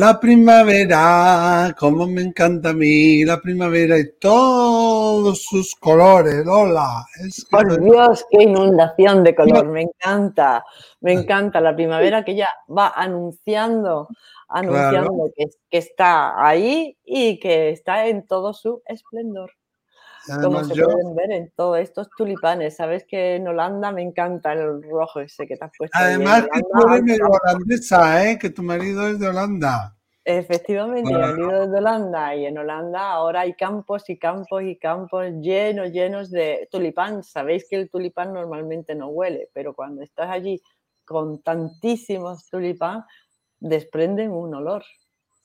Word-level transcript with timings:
La 0.00 0.18
primavera, 0.18 1.76
como 1.78 2.06
me 2.06 2.22
encanta 2.22 2.70
a 2.70 2.72
mí, 2.72 3.22
la 3.22 3.38
primavera 3.38 3.98
y 3.98 4.12
todos 4.18 5.42
sus 5.42 5.74
colores, 5.74 6.42
hola. 6.46 7.04
Por 7.50 7.78
Dios, 7.84 8.24
qué 8.30 8.44
inundación 8.44 9.22
de 9.22 9.34
color, 9.34 9.66
me 9.66 9.82
encanta, 9.82 10.64
me 11.02 11.12
encanta 11.12 11.60
la 11.60 11.76
primavera 11.76 12.24
que 12.24 12.34
ya 12.34 12.48
va 12.74 12.94
anunciando, 12.96 14.08
anunciando 14.48 15.30
que, 15.36 15.44
que 15.68 15.76
está 15.76 16.32
ahí 16.42 16.96
y 17.04 17.38
que 17.38 17.68
está 17.68 18.06
en 18.06 18.26
todo 18.26 18.54
su 18.54 18.80
esplendor 18.86 19.50
como 20.42 20.64
se 20.64 20.82
pueden 20.82 21.14
ver 21.14 21.30
en 21.32 21.50
todos 21.56 21.78
estos 21.78 22.08
tulipanes. 22.16 22.76
Sabes 22.76 23.04
que 23.06 23.36
en 23.36 23.48
Holanda 23.48 23.92
me 23.92 24.02
encanta 24.02 24.52
el 24.52 24.82
rojo 24.82 25.20
ese 25.20 25.46
que 25.46 25.56
te 25.56 25.64
has 25.64 25.72
puesto. 25.76 25.98
Además, 25.98 26.46
que 26.52 26.60
tú 26.60 26.94
eres 26.94 27.20
holandesa, 27.20 28.30
¿eh? 28.30 28.38
que 28.38 28.50
tu 28.50 28.62
marido 28.62 29.08
es 29.08 29.18
de 29.18 29.28
Holanda. 29.28 29.96
Efectivamente, 30.24 31.12
mi 31.12 31.18
marido 31.18 31.62
es 31.62 31.70
de 31.70 31.78
Holanda 31.78 32.36
y 32.36 32.44
en 32.44 32.58
Holanda 32.58 33.10
ahora 33.10 33.40
hay 33.40 33.54
campos 33.54 34.08
y 34.10 34.18
campos 34.18 34.62
y 34.62 34.76
campos 34.76 35.26
llenos, 35.40 35.90
llenos 35.90 36.30
de 36.30 36.68
tulipán. 36.70 37.22
Sabéis 37.24 37.66
que 37.68 37.76
el 37.76 37.90
tulipán 37.90 38.34
normalmente 38.34 38.94
no 38.94 39.08
huele, 39.08 39.48
pero 39.54 39.74
cuando 39.74 40.02
estás 40.02 40.30
allí 40.30 40.60
con 41.06 41.42
tantísimos 41.42 42.46
tulipán, 42.48 43.04
desprenden 43.58 44.30
un 44.30 44.54
olor. 44.54 44.84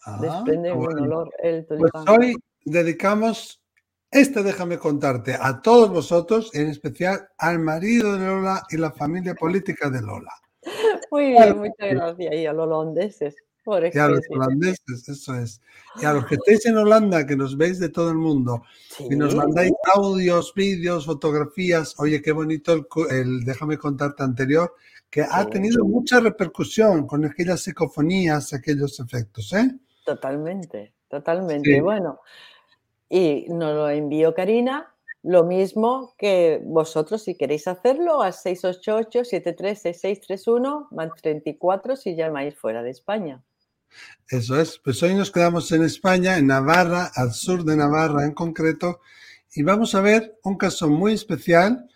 Ah, 0.06 0.20
desprenden 0.22 0.78
un 0.78 1.00
olor 1.00 1.34
el 1.40 1.66
pues 1.66 1.80
tulipán. 1.80 2.06
Pues 2.06 2.18
hoy 2.18 2.36
dedicamos 2.66 3.62
este 4.12 4.44
déjame 4.44 4.78
contarte 4.78 5.36
a 5.40 5.62
todos 5.62 5.90
vosotros, 5.90 6.52
en 6.54 6.70
especial 6.70 7.28
al 7.38 7.60
marido 7.60 8.14
de 8.14 8.26
Lola 8.26 8.64
y 8.70 8.78
la 8.78 8.92
familia 8.92 9.36
política 9.36 9.90
de 9.90 10.02
Lola. 10.02 10.32
Muy 11.12 11.32
bien, 11.32 11.58
muchas 11.58 11.90
gracias. 11.92 12.34
Y 12.34 12.46
a 12.46 12.54
los 12.54 12.68
holandeses. 12.68 13.36
y 13.94 13.98
a 13.98 14.08
los 14.08 14.22
holandeses, 14.30 15.10
eso 15.10 15.36
es. 15.36 15.62
Y 16.02 16.06
a 16.06 16.14
los 16.14 16.26
que 16.26 16.36
estéis 16.36 16.66
en 16.66 16.78
Holanda, 16.78 17.26
que 17.26 17.36
nos 17.36 17.58
veis 17.58 17.80
de 17.80 17.90
todo 17.90 18.10
el 18.10 18.18
mundo, 18.18 18.64
y 19.00 19.16
nos 19.16 19.36
mandáis 19.36 19.74
audios, 19.94 20.54
vídeos, 20.56 21.06
fotografías. 21.06 21.96
Oye, 22.00 22.22
qué 22.22 22.32
bonito 22.32 22.88
el, 23.10 23.44
déjame 23.44 23.78
contarte 23.78 24.24
anterior, 24.24 24.74
que 25.10 25.22
ha 25.22 25.46
tenido 25.50 25.86
mucha 25.86 26.20
repercusión 26.20 27.08
con 27.08 27.26
aquellas 27.26 27.62
psicofonías, 27.62 28.54
aquellos 28.54 29.00
efectos, 29.00 29.54
¿eh? 29.54 29.72
Totalmente, 30.06 30.94
totalmente. 31.08 31.82
Bueno, 31.82 32.20
y 33.10 33.48
nos 33.50 33.74
lo 33.74 33.90
envió 33.90 34.34
Karina. 34.34 34.96
Lo 35.24 35.44
mismo 35.44 36.14
que 36.18 36.62
vosotros, 36.64 37.24
si 37.24 37.36
queréis 37.36 37.68
hacerlo, 37.68 38.22
al 38.22 38.32
688-736631 38.34 40.88
más 40.92 41.10
34 41.22 41.96
si 41.96 42.16
llamáis 42.16 42.56
fuera 42.56 42.84
de 42.84 42.92
España. 42.92 43.44
Eso 44.30 44.60
es, 44.60 44.80
pues 44.84 45.02
hoy 45.04 45.16
nos 45.16 45.32
quedamos 45.32 45.72
en 45.72 45.84
España, 45.84 46.38
en 46.38 46.48
Navarra, 46.48 47.12
al 47.16 47.32
sur 47.32 47.64
de 47.64 47.76
Navarra 47.76 48.26
en 48.26 48.34
concreto, 48.34 49.00
y 49.56 49.64
vamos 49.64 49.96
a 49.96 50.02
ver 50.02 50.38
un 50.44 50.58
caso 50.58 50.90
muy 50.90 51.14
especial 51.14 51.90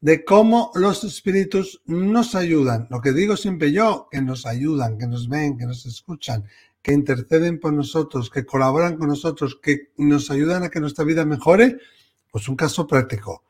de 0.00 0.24
cómo 0.24 0.70
los 0.74 1.04
espíritus 1.04 1.80
nos 1.86 2.34
ayudan. 2.34 2.86
Lo 2.90 3.00
que 3.00 3.12
digo 3.12 3.36
siempre 3.36 3.72
yo, 3.72 4.08
que 4.10 4.20
nos 4.20 4.46
ayudan, 4.46 4.98
que 4.98 5.06
nos 5.06 5.28
ven, 5.28 5.56
que 5.56 5.66
nos 5.66 5.86
escuchan, 5.86 6.44
que 6.86 6.92
interceden 6.92 7.58
por 7.58 7.72
nosotros, 7.72 8.30
que 8.30 8.46
colaboran 8.46 8.96
con 8.96 9.08
nosotros, 9.08 9.58
que 9.60 9.90
nos 9.96 10.30
ayudan 10.30 10.62
a 10.62 10.68
que 10.68 10.78
nuestra 10.78 11.04
vida 11.04 11.24
mejore, 11.24 11.78
pues 12.30 12.48
un 12.48 12.54
caso 12.54 12.86
práctico, 12.86 13.42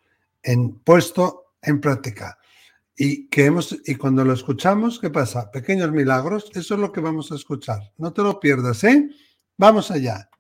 en, 0.43 0.79
puesto 0.79 1.53
en 1.61 1.79
práctica. 1.79 2.39
Y, 2.97 3.29
que 3.29 3.45
hemos, 3.45 3.77
y 3.85 3.97
cuando 3.97 4.25
lo 4.25 4.33
escuchamos, 4.33 4.99
¿qué 4.99 5.11
pasa? 5.11 5.51
Pequeños 5.51 5.93
milagros, 5.93 6.51
eso 6.55 6.77
es 6.77 6.81
lo 6.81 6.91
que 6.91 7.03
vamos 7.03 7.31
a 7.31 7.35
escuchar. 7.35 7.93
No 7.99 8.11
te 8.11 8.23
lo 8.23 8.41
pierdas, 8.41 8.83
¿eh? 8.85 9.07
Vamos 9.59 9.91
allá. 9.91 10.31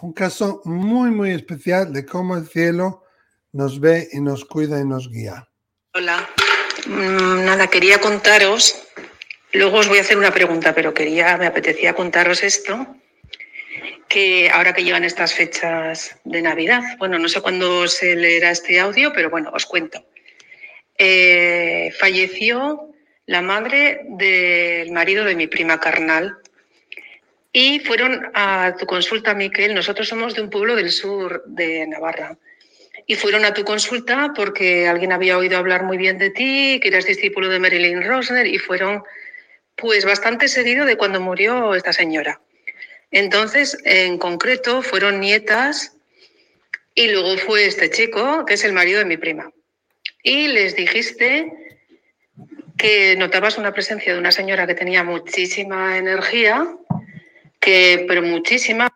Un 0.00 0.14
caso 0.14 0.62
muy, 0.64 1.10
muy 1.10 1.32
especial 1.32 1.92
de 1.92 2.06
cómo 2.06 2.34
el 2.34 2.48
cielo 2.48 3.02
nos 3.52 3.78
ve 3.78 4.08
y 4.10 4.22
nos 4.22 4.46
cuida 4.46 4.80
y 4.80 4.86
nos 4.86 5.10
guía. 5.10 5.46
Hola. 5.92 6.30
Mm, 6.86 7.44
nada, 7.44 7.66
quería 7.66 8.00
contaros 8.00 8.74
Luego 9.54 9.78
os 9.78 9.88
voy 9.88 9.98
a 9.98 10.00
hacer 10.00 10.18
una 10.18 10.32
pregunta, 10.32 10.74
pero 10.74 10.92
quería, 10.92 11.36
me 11.36 11.46
apetecía 11.46 11.94
contaros 11.94 12.42
esto, 12.42 12.96
que 14.08 14.50
ahora 14.50 14.74
que 14.74 14.82
llegan 14.82 15.04
estas 15.04 15.32
fechas 15.32 16.18
de 16.24 16.42
Navidad, 16.42 16.82
bueno, 16.98 17.20
no 17.20 17.28
sé 17.28 17.40
cuándo 17.40 17.86
se 17.86 18.16
leerá 18.16 18.50
este 18.50 18.80
audio, 18.80 19.12
pero 19.12 19.30
bueno, 19.30 19.52
os 19.54 19.64
cuento. 19.64 20.04
Eh, 20.98 21.92
falleció 21.96 22.90
la 23.26 23.42
madre 23.42 24.00
del 24.08 24.90
marido 24.90 25.24
de 25.24 25.36
mi 25.36 25.46
prima 25.46 25.78
carnal 25.78 26.36
y 27.52 27.78
fueron 27.78 28.32
a 28.34 28.74
tu 28.76 28.86
consulta, 28.86 29.34
Miquel. 29.34 29.72
Nosotros 29.72 30.08
somos 30.08 30.34
de 30.34 30.42
un 30.42 30.50
pueblo 30.50 30.74
del 30.74 30.90
sur 30.90 31.44
de 31.46 31.86
Navarra. 31.86 32.36
Y 33.06 33.14
fueron 33.14 33.44
a 33.44 33.54
tu 33.54 33.64
consulta 33.64 34.32
porque 34.34 34.88
alguien 34.88 35.12
había 35.12 35.38
oído 35.38 35.58
hablar 35.58 35.84
muy 35.84 35.96
bien 35.96 36.18
de 36.18 36.30
ti, 36.30 36.80
que 36.82 36.88
eras 36.88 37.06
discípulo 37.06 37.48
de 37.48 37.60
Marilyn 37.60 38.02
Rosner, 38.02 38.46
y 38.48 38.58
fueron 38.58 39.04
pues 39.76 40.04
bastante 40.04 40.48
seguido 40.48 40.86
de 40.86 40.96
cuando 40.96 41.20
murió 41.20 41.74
esta 41.74 41.92
señora. 41.92 42.40
Entonces, 43.10 43.78
en 43.84 44.18
concreto, 44.18 44.82
fueron 44.82 45.20
nietas 45.20 45.96
y 46.94 47.08
luego 47.08 47.36
fue 47.38 47.66
este 47.66 47.90
chico, 47.90 48.44
que 48.44 48.54
es 48.54 48.64
el 48.64 48.72
marido 48.72 48.98
de 48.98 49.04
mi 49.04 49.16
prima. 49.16 49.50
Y 50.22 50.48
les 50.48 50.74
dijiste 50.76 51.52
que 52.76 53.16
notabas 53.16 53.58
una 53.58 53.72
presencia 53.72 54.12
de 54.12 54.18
una 54.18 54.32
señora 54.32 54.66
que 54.66 54.74
tenía 54.74 55.04
muchísima 55.04 55.96
energía, 55.98 56.66
que, 57.60 58.04
pero 58.08 58.22
muchísima. 58.22 58.88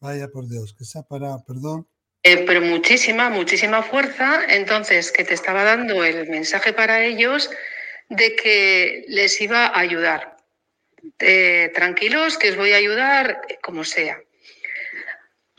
Vaya 0.00 0.28
por 0.28 0.48
Dios, 0.48 0.74
que 0.76 0.84
se 0.84 0.98
ha 0.98 1.02
parado, 1.02 1.42
perdón. 1.46 1.88
Eh, 2.22 2.44
pero 2.46 2.60
muchísima, 2.62 3.30
muchísima 3.30 3.82
fuerza. 3.82 4.40
Entonces, 4.48 5.12
que 5.12 5.24
te 5.24 5.34
estaba 5.34 5.62
dando 5.64 6.04
el 6.04 6.28
mensaje 6.28 6.72
para 6.72 7.04
ellos 7.04 7.50
de 8.08 8.36
que 8.36 9.04
les 9.08 9.40
iba 9.40 9.66
a 9.66 9.78
ayudar. 9.78 10.36
Eh, 11.18 11.70
tranquilos, 11.74 12.38
que 12.38 12.50
os 12.50 12.56
voy 12.56 12.72
a 12.72 12.76
ayudar 12.76 13.42
como 13.62 13.84
sea. 13.84 14.20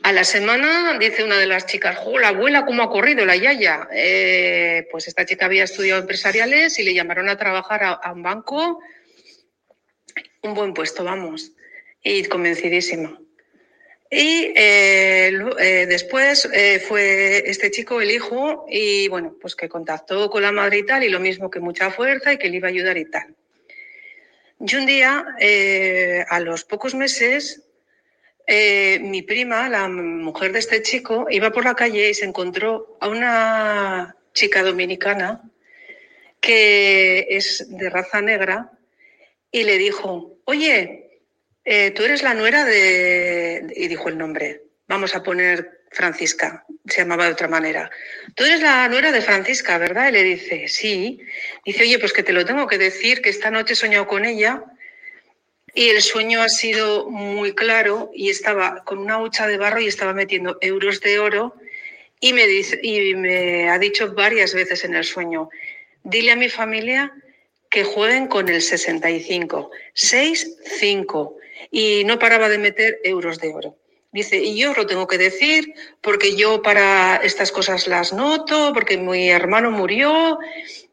A 0.02 0.12
la 0.12 0.24
semana 0.24 0.96
dice 0.98 1.24
una 1.24 1.38
de 1.38 1.46
las 1.46 1.66
chicas, 1.66 1.98
¡Oh, 2.04 2.18
la 2.18 2.28
abuela, 2.28 2.64
cómo 2.64 2.82
ha 2.82 2.90
corrido 2.90 3.24
la 3.24 3.36
yaya! 3.36 3.88
Eh, 3.92 4.86
pues 4.90 5.08
esta 5.08 5.24
chica 5.24 5.46
había 5.46 5.64
estudiado 5.64 6.00
empresariales 6.00 6.78
y 6.78 6.84
le 6.84 6.94
llamaron 6.94 7.28
a 7.28 7.36
trabajar 7.36 7.82
a, 7.82 8.12
un 8.12 8.22
banco. 8.22 8.80
Un 10.42 10.54
buen 10.54 10.74
puesto, 10.74 11.02
vamos. 11.02 11.52
Y 12.02 12.24
convencidísima. 12.26 13.18
Y 14.10 14.52
eh, 14.54 15.32
eh, 15.58 15.86
después 15.88 16.48
eh, 16.52 16.78
fue 16.78 17.48
este 17.50 17.70
chico 17.70 18.00
el 18.00 18.10
hijo 18.10 18.66
y 18.68 19.08
bueno, 19.08 19.34
pues 19.40 19.56
que 19.56 19.68
contactó 19.68 20.30
con 20.30 20.42
la 20.42 20.52
madre 20.52 20.78
y 20.78 20.86
tal 20.86 21.02
y 21.02 21.08
lo 21.08 21.18
mismo 21.18 21.50
que 21.50 21.58
mucha 21.58 21.90
fuerza 21.90 22.32
y 22.32 22.38
que 22.38 22.48
le 22.48 22.58
iba 22.58 22.68
a 22.68 22.70
ayudar 22.70 22.96
y 22.96 23.10
tal. 23.10 23.34
Y 24.60 24.76
un 24.76 24.86
día, 24.86 25.24
a 26.30 26.40
los 26.40 26.64
pocos 26.64 26.94
meses, 26.94 27.62
mi 28.48 29.20
prima, 29.20 29.68
la 29.68 29.86
mujer 29.88 30.52
de 30.52 30.60
este 30.60 30.80
chico, 30.82 31.26
iba 31.28 31.50
por 31.50 31.64
la 31.64 31.74
calle 31.74 32.08
y 32.08 32.14
se 32.14 32.24
encontró 32.24 32.96
a 33.00 33.08
una 33.08 34.16
chica 34.32 34.62
dominicana 34.62 35.42
que 36.40 37.26
es 37.28 37.66
de 37.68 37.90
raza 37.90 38.22
negra 38.22 38.70
y 39.50 39.64
le 39.64 39.76
dijo, 39.76 40.38
oye, 40.44 41.05
eh, 41.66 41.90
tú 41.90 42.04
eres 42.04 42.22
la 42.22 42.32
nuera 42.32 42.64
de... 42.64 43.66
Y 43.74 43.88
dijo 43.88 44.08
el 44.08 44.16
nombre. 44.16 44.62
Vamos 44.86 45.16
a 45.16 45.22
poner 45.24 45.82
Francisca, 45.90 46.64
se 46.86 46.98
llamaba 46.98 47.26
de 47.26 47.32
otra 47.32 47.48
manera. 47.48 47.90
Tú 48.36 48.44
eres 48.44 48.60
la 48.60 48.88
nuera 48.88 49.10
de 49.10 49.20
Francisca, 49.20 49.76
¿verdad? 49.76 50.08
Y 50.08 50.12
le 50.12 50.22
dice, 50.22 50.68
sí. 50.68 51.20
Dice, 51.64 51.82
oye, 51.82 51.98
pues 51.98 52.12
que 52.12 52.22
te 52.22 52.32
lo 52.32 52.44
tengo 52.44 52.68
que 52.68 52.78
decir, 52.78 53.20
que 53.20 53.30
esta 53.30 53.50
noche 53.50 53.72
he 53.72 53.76
soñado 53.76 54.06
con 54.06 54.24
ella 54.24 54.62
y 55.74 55.88
el 55.88 56.00
sueño 56.02 56.40
ha 56.40 56.48
sido 56.48 57.10
muy 57.10 57.52
claro 57.54 58.10
y 58.14 58.30
estaba 58.30 58.84
con 58.84 58.98
una 58.98 59.20
hucha 59.20 59.48
de 59.48 59.58
barro 59.58 59.80
y 59.80 59.88
estaba 59.88 60.14
metiendo 60.14 60.56
euros 60.60 61.00
de 61.00 61.18
oro 61.18 61.54
y 62.20 62.32
me, 62.32 62.46
dice, 62.46 62.78
y 62.82 63.14
me 63.14 63.68
ha 63.68 63.78
dicho 63.78 64.14
varias 64.14 64.54
veces 64.54 64.84
en 64.84 64.94
el 64.94 65.04
sueño, 65.04 65.50
dile 66.04 66.32
a 66.32 66.36
mi 66.36 66.48
familia 66.48 67.12
que 67.68 67.84
jueguen 67.84 68.26
con 68.28 68.48
el 68.48 68.62
65, 68.62 69.70
6, 69.92 70.56
5 70.78 71.35
y 71.70 72.04
no 72.04 72.18
paraba 72.18 72.48
de 72.48 72.58
meter 72.58 73.00
euros 73.04 73.38
de 73.38 73.54
oro. 73.54 73.76
Dice, 74.12 74.38
y 74.38 74.58
yo 74.58 74.72
lo 74.72 74.86
tengo 74.86 75.06
que 75.06 75.18
decir 75.18 75.74
porque 76.00 76.36
yo 76.36 76.62
para 76.62 77.16
estas 77.16 77.52
cosas 77.52 77.86
las 77.86 78.12
noto, 78.12 78.72
porque 78.72 78.96
mi 78.96 79.28
hermano 79.28 79.70
murió 79.70 80.38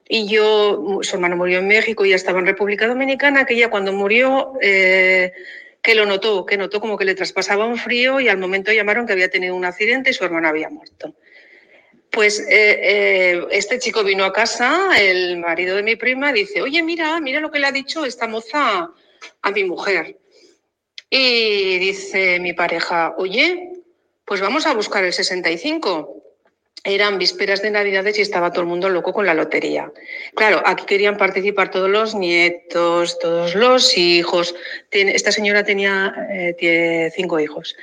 y 0.10 0.27
yo, 0.27 1.00
su 1.01 1.15
hermano 1.15 1.38
murió 1.38 1.60
en 1.60 1.68
México 1.68 2.06
y 2.06 2.10
ya 2.10 2.15
estaba 2.15 2.39
en 2.39 2.45
República 2.45 2.88
Dominicana, 2.88 3.45
que 3.45 3.56
ya 3.56 3.69
cuando 3.69 3.94
murió, 3.94 4.54
eh, 4.62 5.31
que 5.81 5.95
lo 5.95 6.06
notó, 6.06 6.45
que 6.45 6.57
notó 6.57 6.81
como 6.81 6.98
que 6.98 7.06
le 7.06 7.15
traspasaba 7.15 7.65
un 7.65 7.77
frío 7.77 8.19
y 8.19 8.27
al 8.27 8.38
momento 8.38 8.71
llamaron 8.71 9.06
que 9.06 9.13
había 9.13 9.30
tenido 9.30 9.56
un 9.56 9.65
accidente 9.65 10.10
y 10.10 10.13
su 10.13 10.24
hermano 10.25 10.50
había 10.50 10.69
muerto. 10.69 11.15
Pues 12.10 12.39
eh, 12.42 12.80
eh, 12.83 13.48
este 13.51 13.80
chico 13.80 14.04
vino 14.04 14.24
a 14.24 14.33
casa, 14.33 14.92
el 15.00 15.38
marido 15.38 15.75
de 15.75 15.83
mi 15.83 15.95
prima, 15.95 16.31
dice, 16.31 16.62
oye, 16.62 16.83
mira, 16.83 17.19
mira 17.19 17.39
lo 17.39 17.51
que 17.51 17.60
le 17.60 17.68
ha 17.68 17.71
dicho 17.71 18.06
esta 18.06 18.27
moza 18.27 18.92
a 19.42 19.51
mi 19.51 19.63
mujer. 19.63 20.18
Y 21.15 21.77
dice 21.77 22.39
mi 22.39 22.54
pareja, 22.54 23.13
oye, 23.19 23.69
pues 24.25 24.42
vamos 24.42 24.65
a 24.65 24.74
buscar 24.74 25.04
el 25.04 25.13
65 25.13 26.24
eran 26.83 27.19
vísperas 27.19 27.62
de 27.62 27.69
Navidades 27.69 28.18
y 28.18 28.24
estaba 28.24 28.51
todo 28.51 28.62
el 28.62 28.68
mundo 28.68 28.89
loco 28.89 29.13
con 29.13 29.27
la 29.27 29.36
lotería. 29.36 29.92
Claro, 30.33 30.63
aquí 30.65 30.86
querían 30.86 31.18
participar 31.18 31.69
todos 31.69 31.88
los 31.88 32.15
nietos, 32.15 33.19
todos 33.19 33.54
los 33.54 33.95
hijos. 33.95 34.56
Esta 34.89 35.31
señora 35.31 35.63
tenía 35.63 36.15
eh, 36.31 37.12
cinco 37.15 37.39
hijos. 37.39 37.77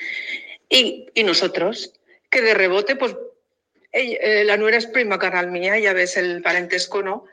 Y, 0.69 1.07
nosotros, 1.25 1.93
que 2.31 2.43
de 2.43 2.55
rebote, 2.55 2.97
pues 2.97 3.17
eh, 3.93 4.43
la 4.45 4.57
nuera 4.57 4.77
es 4.77 4.87
prima 4.87 5.21
canal 5.21 5.53
mía, 5.53 5.79
ya 5.79 5.93
ves 5.93 6.17
el 6.17 6.43
parentesco, 6.43 7.01
¿no? 7.01 7.27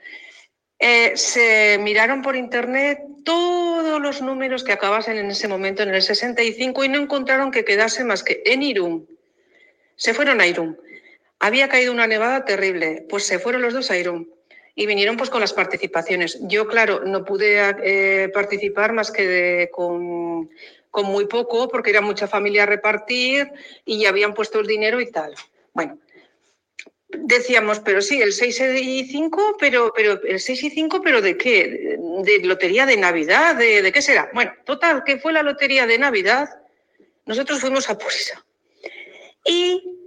Eh, 0.79 1.13
se 1.15 1.77
miraron 1.79 2.21
por 2.21 2.35
internet 2.35 2.99
todos 3.23 4.01
los 4.01 4.21
números 4.21 4.63
que 4.63 4.73
acabasen 4.73 5.17
en 5.17 5.31
ese 5.31 5.47
momento 5.47 5.83
en 5.83 5.89
el 5.89 6.01
65 6.01 6.83
y 6.83 6.89
no 6.89 6.99
encontraron 6.99 7.51
que 7.51 7.65
quedase 7.65 8.03
más 8.03 8.23
que 8.23 8.43
en 8.45 8.63
Irún. 8.63 9.07
Se 9.95 10.13
fueron 10.13 10.39
a 10.39 10.47
Irún 10.47 10.77
había 11.39 11.69
caído 11.69 11.91
una 11.91 12.07
nevada 12.07 12.45
terrible, 12.45 13.05
pues 13.09 13.25
se 13.25 13.39
fueron 13.39 13.61
los 13.61 13.73
dos 13.73 13.91
a 13.91 13.97
Irún 13.97 14.31
y 14.75 14.85
vinieron 14.85 15.17
pues 15.17 15.29
con 15.29 15.41
las 15.41 15.53
participaciones. 15.53 16.37
Yo, 16.41 16.67
claro, 16.67 17.01
no 17.05 17.25
pude 17.25 17.57
eh, 17.83 18.29
participar 18.29 18.93
más 18.93 19.11
que 19.11 19.69
con, 19.71 20.49
muy 21.03 21.25
poco 21.27 21.67
porque 21.67 21.91
era 21.91 22.01
mucha 22.01 22.27
familia 22.27 22.63
a 22.63 22.67
repartir 22.67 23.51
y 23.85 24.01
ya 24.01 24.09
habían 24.09 24.33
puesto 24.33 24.59
el 24.59 24.67
dinero 24.67 24.99
y 24.99 25.11
tal. 25.11 25.33
Bueno, 25.73 25.99
decíamos, 27.09 27.79
pero 27.79 28.01
sí, 28.01 28.21
el 28.21 28.33
6 28.33 28.61
y 28.81 29.05
5, 29.05 29.57
pero, 29.59 29.93
pero 29.95 30.21
el 30.23 30.39
6 30.39 30.63
y 30.63 30.69
5, 30.69 31.01
pero 31.01 31.21
¿de 31.21 31.37
qué? 31.37 31.97
¿De 32.23 32.39
lotería 32.43 32.85
de 32.85 32.97
Navidad? 32.97 33.55
¿De, 33.55 33.81
de 33.81 33.91
qué 33.91 34.01
será? 34.01 34.29
Bueno, 34.33 34.53
total, 34.65 35.03
que 35.03 35.17
fue 35.17 35.33
la 35.33 35.43
lotería 35.43 35.85
de 35.85 35.97
Navidad. 35.97 36.49
Nosotros 37.25 37.59
fuimos 37.59 37.89
a 37.89 37.97
Purisa. 37.97 38.43
Y 39.45 39.97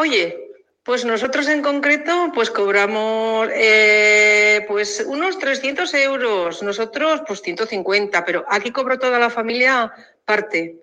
Oye, 0.00 0.52
pues 0.84 1.04
nosotros 1.04 1.48
en 1.48 1.60
concreto, 1.60 2.30
pues 2.32 2.52
cobramos 2.52 3.48
eh, 3.52 4.64
pues 4.68 5.04
unos 5.04 5.36
300 5.40 5.92
euros, 5.94 6.62
nosotros 6.62 7.22
pues 7.26 7.42
150, 7.42 8.24
pero 8.24 8.44
aquí 8.48 8.70
cobró 8.70 8.96
toda 9.00 9.18
la 9.18 9.28
familia 9.28 9.92
parte. 10.24 10.76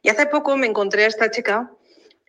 Y 0.00 0.10
hace 0.10 0.26
poco 0.26 0.56
me 0.56 0.68
encontré 0.68 1.02
a 1.02 1.08
esta 1.08 1.28
chica, 1.32 1.72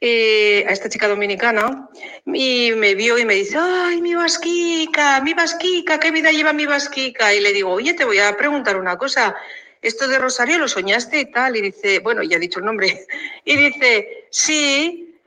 eh, 0.05 0.65
a 0.67 0.73
esta 0.73 0.89
chica 0.89 1.07
dominicana, 1.07 1.87
y 2.25 2.73
me 2.75 2.93
vio 2.93 3.17
y 3.17 3.23
me 3.23 3.35
dice, 3.35 3.55
ay, 3.57 4.01
mi 4.01 4.13
vasquica, 4.13 5.21
mi 5.21 5.33
vasquica, 5.33 5.97
¿qué 5.97 6.11
vida 6.11 6.29
lleva 6.29 6.51
mi 6.51 6.65
vasquica? 6.65 7.33
Y 7.33 7.39
le 7.39 7.53
digo, 7.53 7.71
oye, 7.71 7.93
te 7.93 8.03
voy 8.03 8.19
a 8.19 8.35
preguntar 8.35 8.75
una 8.75 8.97
cosa, 8.97 9.33
esto 9.81 10.09
de 10.09 10.19
Rosario 10.19 10.57
lo 10.57 10.67
soñaste 10.67 11.21
y 11.21 11.31
tal, 11.31 11.55
y 11.55 11.61
dice, 11.61 11.99
bueno, 11.99 12.21
ya 12.21 12.35
he 12.35 12.39
dicho 12.41 12.59
el 12.59 12.65
nombre, 12.65 13.05
y 13.45 13.55
dice, 13.55 14.25
sí, 14.29 15.21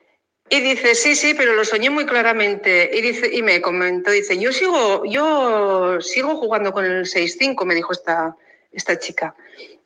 y 0.50 0.61
dice, 0.61 0.94
sí, 0.94 1.17
sí, 1.17 1.32
pero 1.32 1.55
lo 1.55 1.64
soñé 1.64 1.88
muy 1.88 2.05
claramente. 2.05 2.90
Y 2.93 3.00
dice, 3.00 3.31
y 3.32 3.40
me 3.40 3.62
comentó, 3.62 4.11
dice, 4.11 4.38
yo 4.38 4.52
sigo, 4.52 5.06
yo 5.06 6.02
sigo 6.02 6.37
jugando 6.37 6.73
con 6.73 6.84
el 6.84 7.06
6-5, 7.06 7.64
me 7.64 7.75
dijo 7.75 7.94
esta, 7.94 8.37
esta 8.73 8.99
chica. 8.99 9.34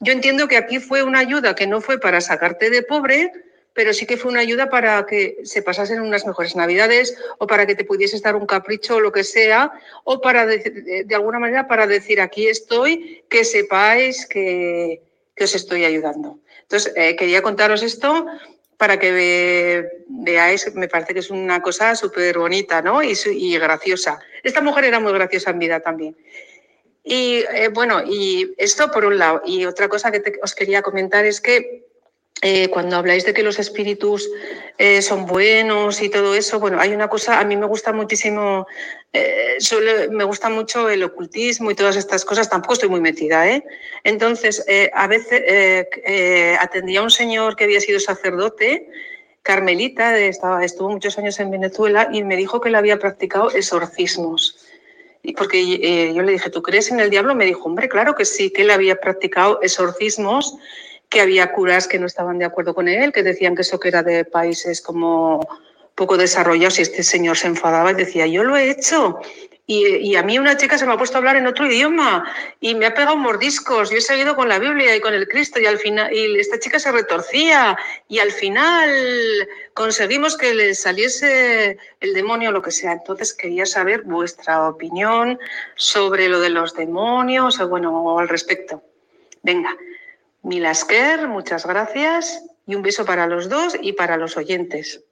Yo 0.00 0.12
entiendo 0.12 0.48
que 0.48 0.56
aquí 0.56 0.80
fue 0.80 1.04
una 1.04 1.20
ayuda 1.20 1.54
que 1.54 1.68
no 1.68 1.80
fue 1.80 2.00
para 2.00 2.20
sacarte 2.20 2.70
de 2.70 2.82
pobre, 2.82 3.30
pero 3.74 3.92
sí 3.94 4.06
que 4.06 4.16
fue 4.16 4.30
una 4.30 4.40
ayuda 4.40 4.68
para 4.68 5.04
que 5.06 5.38
se 5.44 5.62
pasasen 5.62 6.00
unas 6.00 6.26
mejores 6.26 6.56
navidades 6.56 7.16
o 7.38 7.46
para 7.46 7.66
que 7.66 7.74
te 7.74 7.84
pudieses 7.84 8.22
dar 8.22 8.36
un 8.36 8.46
capricho 8.46 8.96
o 8.96 9.00
lo 9.00 9.12
que 9.12 9.24
sea, 9.24 9.72
o 10.04 10.20
para, 10.20 10.46
de, 10.46 11.14
alguna 11.14 11.38
manera, 11.38 11.68
para 11.68 11.86
decir, 11.86 12.20
aquí 12.20 12.48
estoy, 12.48 13.24
que 13.28 13.44
sepáis 13.44 14.26
que, 14.26 15.02
que 15.34 15.44
os 15.44 15.54
estoy 15.54 15.84
ayudando. 15.84 16.38
Entonces, 16.62 16.92
eh, 16.96 17.16
quería 17.16 17.42
contaros 17.42 17.82
esto 17.82 18.26
para 18.76 18.98
que 18.98 19.84
veáis, 20.08 20.74
me 20.74 20.88
parece 20.88 21.12
que 21.12 21.20
es 21.20 21.30
una 21.30 21.60
cosa 21.60 21.94
súper 21.94 22.38
bonita 22.38 22.80
¿no? 22.80 23.02
y, 23.02 23.58
graciosa. 23.58 24.20
Esta 24.42 24.62
mujer 24.62 24.84
era 24.84 24.98
muy 24.98 25.12
graciosa 25.12 25.50
en 25.50 25.58
vida 25.58 25.80
también. 25.80 26.16
Y 27.04 27.44
eh, 27.52 27.68
bueno, 27.68 28.02
y 28.06 28.54
esto 28.56 28.90
por 28.90 29.04
un 29.04 29.18
lado. 29.18 29.42
Y 29.44 29.66
otra 29.66 29.88
cosa 29.88 30.10
que 30.10 30.22
os 30.42 30.54
quería 30.54 30.80
comentar 30.80 31.26
es 31.26 31.42
que 31.42 31.89
eh, 32.42 32.68
cuando 32.70 32.96
habláis 32.96 33.26
de 33.26 33.34
que 33.34 33.42
los 33.42 33.58
espíritus 33.58 34.30
eh, 34.78 35.02
son 35.02 35.26
buenos 35.26 36.00
y 36.00 36.08
todo 36.08 36.34
eso, 36.34 36.58
bueno, 36.58 36.80
hay 36.80 36.94
una 36.94 37.08
cosa, 37.08 37.38
a 37.38 37.44
mí 37.44 37.54
me 37.54 37.66
gusta 37.66 37.92
muchísimo, 37.92 38.66
eh, 39.12 39.58
me 40.10 40.24
gusta 40.24 40.48
mucho 40.48 40.88
el 40.88 41.02
ocultismo 41.02 41.70
y 41.70 41.74
todas 41.74 41.96
estas 41.96 42.24
cosas, 42.24 42.48
tampoco 42.48 42.74
estoy 42.74 42.88
muy 42.88 43.00
metida, 43.00 43.46
¿eh? 43.46 43.62
Entonces, 44.04 44.64
a 44.94 45.06
veces 45.06 45.42
atendía 46.58 47.00
a 47.00 47.02
un 47.02 47.10
señor 47.10 47.56
que 47.56 47.64
había 47.64 47.80
sido 47.80 48.00
sacerdote, 48.00 48.88
carmelita, 49.42 50.18
estaba, 50.18 50.64
estuvo 50.64 50.88
muchos 50.88 51.18
años 51.18 51.38
en 51.40 51.50
Venezuela 51.50 52.08
y 52.10 52.22
me 52.22 52.36
dijo 52.36 52.62
que 52.62 52.70
él 52.70 52.74
había 52.74 52.98
practicado 52.98 53.50
exorcismos. 53.52 54.66
Y 55.22 55.34
porque 55.34 56.12
yo 56.14 56.22
le 56.22 56.32
dije, 56.32 56.48
¿tú 56.48 56.62
crees 56.62 56.90
en 56.90 57.00
el 57.00 57.10
diablo? 57.10 57.34
Me 57.34 57.44
dijo, 57.44 57.64
hombre, 57.64 57.90
claro 57.90 58.14
que 58.14 58.24
sí, 58.24 58.50
que 58.50 58.62
él 58.62 58.70
había 58.70 58.96
practicado 58.96 59.60
exorcismos 59.60 60.56
que 61.10 61.20
había 61.20 61.52
curas 61.52 61.88
que 61.88 61.98
no 61.98 62.06
estaban 62.06 62.38
de 62.38 62.46
acuerdo 62.46 62.74
con 62.74 62.88
él, 62.88 63.12
que 63.12 63.22
decían 63.22 63.54
que 63.54 63.62
eso 63.62 63.80
que 63.80 63.88
era 63.88 64.02
de 64.02 64.24
países 64.24 64.80
como 64.80 65.40
poco 65.96 66.16
desarrollados 66.16 66.78
y 66.78 66.82
este 66.82 67.02
señor 67.02 67.36
se 67.36 67.48
enfadaba 67.48 67.90
y 67.90 67.94
decía, 67.94 68.26
yo 68.26 68.44
lo 68.44 68.56
he 68.56 68.70
hecho. 68.70 69.20
Y, 69.66 70.16
a 70.16 70.24
mí 70.24 70.36
una 70.36 70.56
chica 70.56 70.76
se 70.78 70.84
me 70.84 70.94
ha 70.94 70.98
puesto 70.98 71.16
a 71.16 71.18
hablar 71.18 71.36
en 71.36 71.46
otro 71.46 71.64
idioma 71.64 72.24
y 72.58 72.74
me 72.74 72.86
ha 72.86 72.94
pegado 72.94 73.16
mordiscos. 73.16 73.90
Yo 73.90 73.98
he 73.98 74.00
seguido 74.00 74.34
con 74.34 74.48
la 74.48 74.58
Biblia 74.58 74.96
y 74.96 75.00
con 75.00 75.14
el 75.14 75.28
Cristo 75.28 75.60
y 75.60 75.66
al 75.66 75.78
final 75.78 76.12
y 76.12 76.40
esta 76.40 76.58
chica 76.58 76.80
se 76.80 76.90
retorcía 76.90 77.78
y 78.08 78.18
al 78.18 78.32
final 78.32 78.90
conseguimos 79.72 80.36
que 80.36 80.54
le 80.54 80.74
saliese 80.74 81.78
el 82.00 82.14
demonio 82.14 82.48
o 82.48 82.52
lo 82.52 82.62
que 82.62 82.72
sea. 82.72 82.92
Entonces 82.92 83.32
quería 83.32 83.64
saber 83.64 84.02
vuestra 84.02 84.68
opinión 84.68 85.38
sobre 85.76 86.28
lo 86.28 86.40
de 86.40 86.50
los 86.50 86.74
demonios 86.74 87.60
o 87.60 87.68
bueno, 87.68 88.18
al 88.18 88.28
respecto. 88.28 88.82
Venga, 89.44 89.76
Milasker, 90.42 91.28
muchas 91.28 91.66
gracias 91.66 92.42
y 92.66 92.74
un 92.74 92.82
beso 92.82 93.04
para 93.04 93.26
los 93.26 93.48
dos 93.48 93.76
y 93.80 93.92
para 93.92 94.16
los 94.16 94.36
oyentes. 94.36 95.04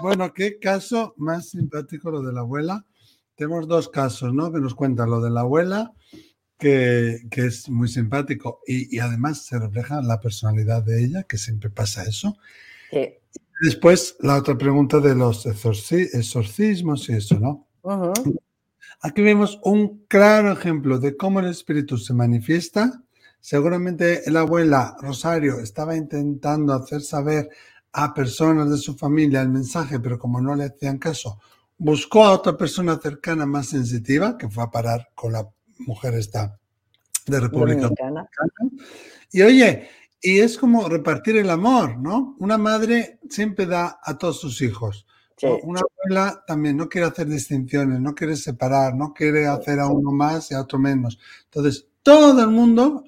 Bueno, 0.00 0.32
qué 0.34 0.58
caso 0.58 1.14
más 1.16 1.50
simpático 1.50 2.10
lo 2.10 2.22
de 2.22 2.32
la 2.32 2.40
abuela. 2.40 2.84
Tenemos 3.34 3.66
dos 3.66 3.88
casos, 3.88 4.32
¿no? 4.34 4.52
Que 4.52 4.60
nos 4.60 4.74
cuentan 4.74 5.10
lo 5.10 5.20
de 5.20 5.30
la 5.30 5.40
abuela, 5.40 5.92
que, 6.58 7.20
es 7.32 7.68
muy 7.68 7.88
simpático 7.88 8.60
y, 8.66 8.98
además 8.98 9.44
se 9.44 9.58
refleja 9.58 10.02
la 10.02 10.20
personalidad 10.20 10.82
de 10.82 11.04
ella, 11.04 11.22
que 11.24 11.38
siempre 11.38 11.70
pasa 11.70 12.04
eso. 12.04 12.36
Después, 13.62 14.16
la 14.20 14.36
otra 14.36 14.56
pregunta 14.56 15.00
de 15.00 15.14
los 15.14 15.46
exorcismos 15.46 17.08
y 17.08 17.14
eso, 17.14 17.40
¿no? 17.40 17.66
Aquí 19.00 19.22
vemos 19.22 19.58
un 19.62 20.04
claro 20.06 20.52
ejemplo 20.52 20.98
de 20.98 21.16
cómo 21.16 21.40
el 21.40 21.46
espíritu 21.46 21.96
se 21.98 22.12
manifiesta 22.14 23.02
Seguramente 23.46 24.24
la 24.26 24.40
abuela 24.40 24.96
Rosario 25.00 25.60
estaba 25.60 25.94
intentando 25.94 26.72
hacer 26.72 27.00
saber 27.00 27.48
a 27.92 28.12
personas 28.12 28.68
de 28.68 28.76
su 28.76 28.96
familia 28.96 29.40
el 29.40 29.50
mensaje, 29.50 30.00
pero 30.00 30.18
como 30.18 30.40
no 30.40 30.56
le 30.56 30.64
hacían 30.64 30.98
caso, 30.98 31.38
buscó 31.78 32.24
a 32.24 32.32
otra 32.32 32.56
persona 32.56 32.98
cercana 33.00 33.46
más 33.46 33.68
sensitiva, 33.68 34.36
que 34.36 34.48
fue 34.48 34.64
a 34.64 34.70
parar 34.72 35.10
con 35.14 35.32
la 35.32 35.48
mujer 35.78 36.14
esta 36.14 36.58
de 37.24 37.38
República 37.38 37.82
Dominicana. 37.82 38.28
Y 39.30 39.42
oye, 39.42 39.90
y 40.20 40.40
es 40.40 40.58
como 40.58 40.88
repartir 40.88 41.36
el 41.36 41.48
amor, 41.48 41.98
¿no? 41.98 42.34
Una 42.40 42.58
madre 42.58 43.20
siempre 43.30 43.64
da 43.64 44.00
a 44.02 44.18
todos 44.18 44.40
sus 44.40 44.60
hijos. 44.60 45.06
Una 45.62 45.82
abuela 45.82 46.42
también 46.48 46.76
no 46.76 46.88
quiere 46.88 47.06
hacer 47.06 47.28
distinciones, 47.28 48.00
no 48.00 48.12
quiere 48.12 48.34
separar, 48.34 48.96
no 48.96 49.14
quiere 49.14 49.46
hacer 49.46 49.78
a 49.78 49.86
uno 49.86 50.10
más 50.10 50.50
y 50.50 50.54
a 50.54 50.62
otro 50.62 50.80
menos. 50.80 51.20
Entonces, 51.44 51.86
todo 52.02 52.42
el 52.42 52.50
mundo 52.50 53.04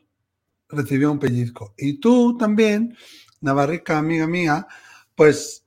recibió 0.69 1.11
un 1.11 1.19
pellizco. 1.19 1.75
Y 1.77 1.95
tú 1.95 2.37
también, 2.37 2.97
Navarrica, 3.41 3.99
amiga 3.99 4.27
mía, 4.27 4.67
pues 5.15 5.65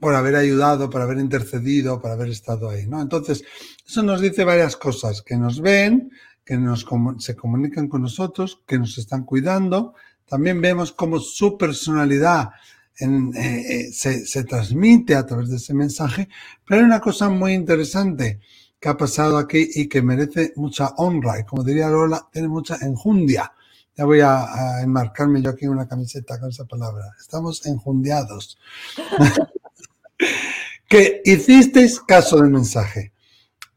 por 0.00 0.14
haber 0.14 0.36
ayudado, 0.36 0.90
por 0.90 1.00
haber 1.00 1.18
intercedido, 1.18 2.00
por 2.00 2.10
haber 2.10 2.28
estado 2.28 2.68
ahí, 2.68 2.86
¿no? 2.86 3.00
Entonces, 3.00 3.44
eso 3.86 4.02
nos 4.02 4.20
dice 4.20 4.44
varias 4.44 4.76
cosas, 4.76 5.22
que 5.22 5.36
nos 5.36 5.60
ven, 5.60 6.10
que 6.44 6.56
nos, 6.56 6.84
se 7.18 7.36
comunican 7.36 7.88
con 7.88 8.02
nosotros, 8.02 8.62
que 8.66 8.78
nos 8.78 8.98
están 8.98 9.24
cuidando. 9.24 9.94
También 10.26 10.60
vemos 10.60 10.92
cómo 10.92 11.18
su 11.20 11.56
personalidad 11.56 12.50
eh, 12.98 13.06
eh, 13.34 13.92
se, 13.92 14.26
se, 14.26 14.44
transmite 14.44 15.14
a 15.14 15.26
través 15.26 15.48
de 15.48 15.56
ese 15.56 15.74
mensaje. 15.74 16.28
Pero 16.66 16.80
hay 16.80 16.86
una 16.86 17.00
cosa 17.00 17.28
muy 17.28 17.52
interesante 17.52 18.40
que 18.78 18.88
ha 18.88 18.96
pasado 18.96 19.38
aquí 19.38 19.70
y 19.74 19.88
que 19.88 20.02
merece 20.02 20.52
mucha 20.56 20.88
honra. 20.96 21.40
Y 21.40 21.44
como 21.44 21.64
diría 21.64 21.88
Lola, 21.88 22.28
tiene 22.30 22.48
mucha 22.48 22.76
enjundia. 22.82 23.50
Ya 23.96 24.04
voy 24.04 24.20
a, 24.20 24.80
enmarcarme 24.82 25.40
yo 25.40 25.50
aquí 25.50 25.66
en 25.66 25.72
una 25.72 25.86
camiseta 25.86 26.40
con 26.40 26.50
esa 26.50 26.64
palabra. 26.64 27.04
Estamos 27.20 27.64
enjundiados. 27.66 28.58
que 30.88 31.22
hicisteis 31.24 32.00
caso 32.00 32.36
del 32.36 32.50
mensaje. 32.50 33.12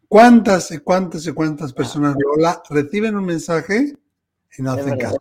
¿Cuántas 0.07 0.71
y 0.71 0.79
cuántas 0.79 1.27
y 1.27 1.33
cuántas 1.33 1.73
personas, 1.73 2.15
Lola, 2.17 2.63
reciben 2.69 3.15
un 3.15 3.25
mensaje 3.25 3.93
y 4.57 4.61
no 4.61 4.71
hacen 4.71 4.97
caso? 4.97 5.17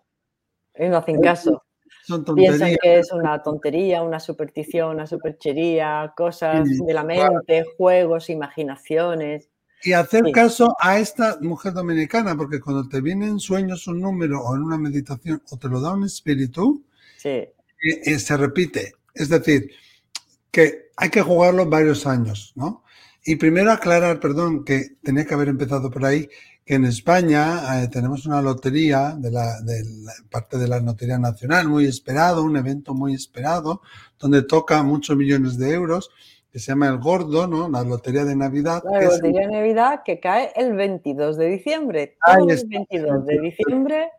Y 0.78 0.88
no 0.88 0.96
hacen 0.98 1.20
caso. 1.20 1.62
Son 2.04 2.24
Piensan 2.24 2.76
que 2.80 3.00
es 3.00 3.10
una 3.10 3.42
tontería, 3.42 4.02
una 4.02 4.20
superstición, 4.20 4.90
una 4.90 5.08
superchería, 5.08 6.14
cosas 6.16 6.68
de 6.68 6.94
la 6.94 7.02
mente, 7.02 7.64
juegos, 7.76 8.30
imaginaciones. 8.30 9.50
Y 9.82 9.92
hacer 9.92 10.24
caso 10.32 10.74
a 10.80 10.98
esta 10.98 11.38
mujer 11.40 11.72
dominicana, 11.72 12.36
porque 12.36 12.60
cuando 12.60 12.88
te 12.88 13.00
viene 13.00 13.26
en 13.26 13.38
sueños 13.38 13.86
un 13.86 14.00
número 14.00 14.42
o 14.42 14.56
en 14.56 14.62
una 14.62 14.78
meditación 14.78 15.42
o 15.50 15.58
te 15.58 15.68
lo 15.68 15.80
da 15.80 15.92
un 15.92 16.04
espíritu, 16.04 16.84
eh, 17.24 17.52
eh, 17.82 18.18
se 18.18 18.36
repite. 18.36 18.94
Es 19.14 19.28
decir, 19.28 19.70
que 20.50 20.90
hay 20.96 21.10
que 21.10 21.22
jugarlo 21.22 21.66
varios 21.66 22.06
años, 22.06 22.52
¿no? 22.56 22.84
Y 23.24 23.36
primero 23.36 23.72
aclarar, 23.72 24.20
perdón, 24.20 24.64
que 24.64 24.96
tenía 25.02 25.24
que 25.24 25.34
haber 25.34 25.48
empezado 25.48 25.90
por 25.90 26.04
ahí, 26.04 26.28
que 26.64 26.74
en 26.74 26.84
España 26.84 27.82
eh, 27.82 27.88
tenemos 27.88 28.26
una 28.26 28.40
lotería 28.42 29.16
de 29.16 29.30
la, 29.30 29.60
de 29.60 29.84
parte 30.30 30.58
de 30.58 30.66
la 30.66 30.80
Lotería 30.80 31.18
Nacional, 31.18 31.68
muy 31.68 31.86
esperado, 31.86 32.42
un 32.42 32.56
evento 32.56 32.94
muy 32.94 33.14
esperado, 33.14 33.82
donde 34.18 34.42
toca 34.42 34.82
muchos 34.82 35.16
millones 35.16 35.58
de 35.58 35.72
euros, 35.72 36.10
que 36.56 36.60
se 36.60 36.72
llama 36.72 36.88
El 36.88 36.96
Gordo, 36.96 37.46
¿no? 37.46 37.68
La 37.68 37.82
Lotería 37.82 38.24
de 38.24 38.34
Navidad. 38.34 38.82
La 38.90 39.02
Lotería 39.02 39.42
de 39.42 39.48
Navidad 39.48 40.00
que 40.02 40.20
cae 40.20 40.52
el 40.56 40.72
22 40.72 41.36
de 41.36 41.48
diciembre. 41.48 42.16
Todo 42.24 42.48
el 42.48 42.66
22 42.66 43.26
de 43.26 43.40
diciembre 43.40 44.10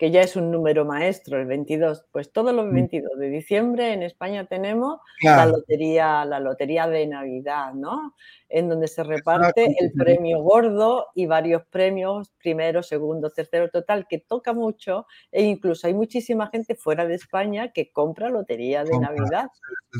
que 0.00 0.10
ya 0.10 0.22
es 0.22 0.34
un 0.34 0.50
número 0.50 0.86
maestro, 0.86 1.38
el 1.38 1.44
22, 1.44 2.06
pues 2.10 2.32
todos 2.32 2.54
los 2.54 2.72
22 2.72 3.10
mm. 3.14 3.20
de 3.20 3.28
diciembre 3.28 3.92
en 3.92 4.02
España 4.02 4.46
tenemos 4.46 4.98
la 5.22 5.44
lotería, 5.44 6.24
la 6.24 6.40
lotería 6.40 6.88
de 6.88 7.06
Navidad, 7.06 7.74
¿no? 7.74 8.14
En 8.48 8.70
donde 8.70 8.88
se 8.88 9.04
reparte 9.04 9.76
el 9.78 9.92
premio 9.92 10.40
gordo 10.40 11.08
y 11.14 11.26
varios 11.26 11.64
premios, 11.66 12.32
primero, 12.38 12.82
segundo, 12.82 13.28
tercero, 13.28 13.68
total, 13.68 14.06
que 14.08 14.16
toca 14.16 14.54
mucho 14.54 15.06
e 15.30 15.42
incluso 15.42 15.86
hay 15.86 15.92
muchísima 15.92 16.46
gente 16.46 16.76
fuera 16.76 17.06
de 17.06 17.16
España 17.16 17.70
que 17.70 17.92
compra 17.92 18.30
lotería 18.30 18.84
de 18.84 18.98
Navidad. 18.98 19.50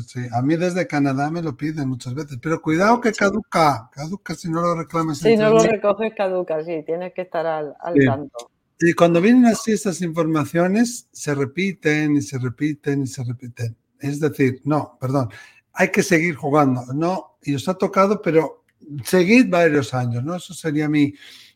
Sí, 0.07 0.21
a 0.33 0.41
mí 0.41 0.55
desde 0.55 0.87
Canadá 0.87 1.29
me 1.29 1.43
lo 1.43 1.55
piden 1.55 1.87
muchas 1.87 2.15
veces, 2.15 2.39
pero 2.41 2.59
cuidado 2.59 2.99
que 3.01 3.11
caduca, 3.11 3.91
caduca 3.93 4.33
si 4.33 4.49
no 4.49 4.61
lo 4.61 4.73
reclamas. 4.73 5.19
Si 5.19 5.37
no 5.37 5.51
lo 5.51 5.59
recoges, 5.59 6.15
caduca, 6.15 6.63
sí, 6.63 6.81
tienes 6.87 7.13
que 7.13 7.21
estar 7.21 7.45
al, 7.45 7.75
al 7.79 7.93
tanto. 8.03 8.49
Y 8.81 8.93
cuando 8.93 9.21
vienen 9.21 9.45
así 9.45 9.71
estas 9.71 10.01
informaciones, 10.01 11.07
se 11.11 11.35
repiten 11.35 12.17
y 12.17 12.21
se 12.21 12.39
repiten 12.39 13.03
y 13.03 13.07
se 13.07 13.23
repiten. 13.23 13.77
Es 13.99 14.19
decir, 14.19 14.61
no, 14.63 14.97
perdón, 14.99 15.29
hay 15.73 15.89
que 15.89 16.01
seguir 16.01 16.35
jugando. 16.35 16.81
No, 16.93 17.37
y 17.43 17.53
os 17.53 17.69
ha 17.69 17.75
tocado, 17.75 18.21
pero 18.21 18.63
seguid 19.03 19.49
varios 19.49 19.93
años, 19.93 20.23
¿no? 20.23 20.35
Eso 20.35 20.55
sería 20.55 20.89
mi, 20.89 21.13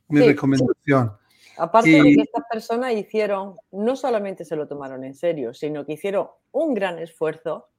mi 0.10 0.22
recomendación. 0.22 1.14
Aparte 1.58 1.90
de 1.90 2.04
que 2.04 2.22
estas 2.22 2.44
personas 2.52 2.94
hicieron, 2.94 3.56
no 3.72 3.96
solamente 3.96 4.46
se 4.46 4.56
lo 4.56 4.68
tomaron 4.68 5.04
en 5.04 5.16
serio, 5.16 5.54
sino 5.54 5.86
que 5.86 5.94
hicieron 5.94 6.28
un 6.52 6.74
gran 6.74 7.00
esfuerzo 7.00 7.70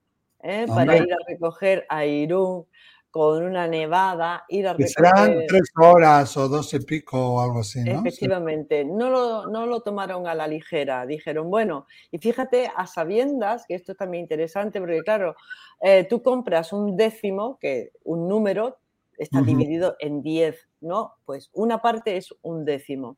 ¿eh? 0.43 0.67
para 0.67 0.97
ir 0.97 1.13
a 1.13 1.19
recoger 1.29 1.87
a 1.89 2.05
Irún, 2.05 2.67
con 3.17 3.43
una 3.45 3.67
nevada, 3.67 4.45
ir 4.51 4.69
a 4.69 4.75
recoger... 4.75 4.91
Serán 4.91 5.47
tres 5.49 5.71
horas 5.75 6.37
o 6.37 6.51
dos 6.51 6.75
y 6.75 6.81
pico 6.81 7.19
o 7.19 7.41
algo 7.41 7.61
así, 7.61 7.83
¿no? 7.83 8.01
Efectivamente, 8.01 8.85
no 8.85 9.09
lo, 9.09 9.47
no 9.47 9.65
lo 9.65 9.81
tomaron 9.81 10.27
a 10.27 10.35
la 10.35 10.47
ligera, 10.47 11.07
dijeron, 11.07 11.49
bueno, 11.49 11.87
y 12.11 12.19
fíjate 12.19 12.71
a 12.77 12.87
sabiendas, 12.87 13.65
que 13.67 13.75
esto 13.75 13.93
es 13.93 13.99
también 13.99 14.25
interesante, 14.25 14.81
porque 14.81 15.01
claro, 15.01 15.35
eh, 15.81 16.05
tú 16.05 16.23
compras 16.23 16.75
un 16.75 16.95
décimo, 16.95 17.59
que 17.59 17.93
un 18.05 18.29
número 18.29 18.77
está 19.17 19.41
dividido 19.41 19.97
en 19.99 20.21
diez, 20.21 20.69
¿no? 20.83 21.15
Pues 21.25 21.49
una 21.55 21.81
parte 21.81 22.19
es 22.19 22.35
un 22.43 22.67
décimo. 22.67 23.17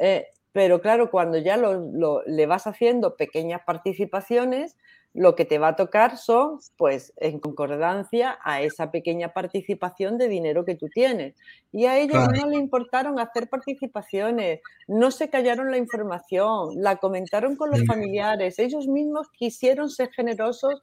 Eh, 0.00 0.26
pero 0.52 0.82
claro, 0.82 1.10
cuando 1.10 1.38
ya 1.38 1.56
lo, 1.56 2.22
le 2.26 2.44
vas 2.44 2.66
haciendo 2.66 3.16
pequeñas 3.16 3.62
participaciones, 3.64 4.76
lo 5.14 5.36
que 5.36 5.44
te 5.44 5.58
va 5.58 5.68
a 5.68 5.76
tocar 5.76 6.18
son, 6.18 6.58
pues, 6.76 7.12
en 7.16 7.38
concordancia 7.38 8.38
a 8.42 8.60
esa 8.62 8.90
pequeña 8.90 9.32
participación 9.32 10.18
de 10.18 10.28
dinero 10.28 10.64
que 10.64 10.74
tú 10.74 10.88
tienes. 10.88 11.36
Y 11.72 11.86
a 11.86 11.98
ellos 11.98 12.28
no 12.36 12.48
le 12.48 12.56
importaron 12.56 13.20
hacer 13.20 13.48
participaciones, 13.48 14.60
no 14.88 15.12
se 15.12 15.30
callaron 15.30 15.70
la 15.70 15.78
información, 15.78 16.70
la 16.82 16.96
comentaron 16.96 17.56
con 17.56 17.70
los 17.70 17.84
familiares, 17.86 18.58
ellos 18.58 18.88
mismos 18.88 19.30
quisieron 19.30 19.88
ser 19.88 20.10
generosos 20.10 20.82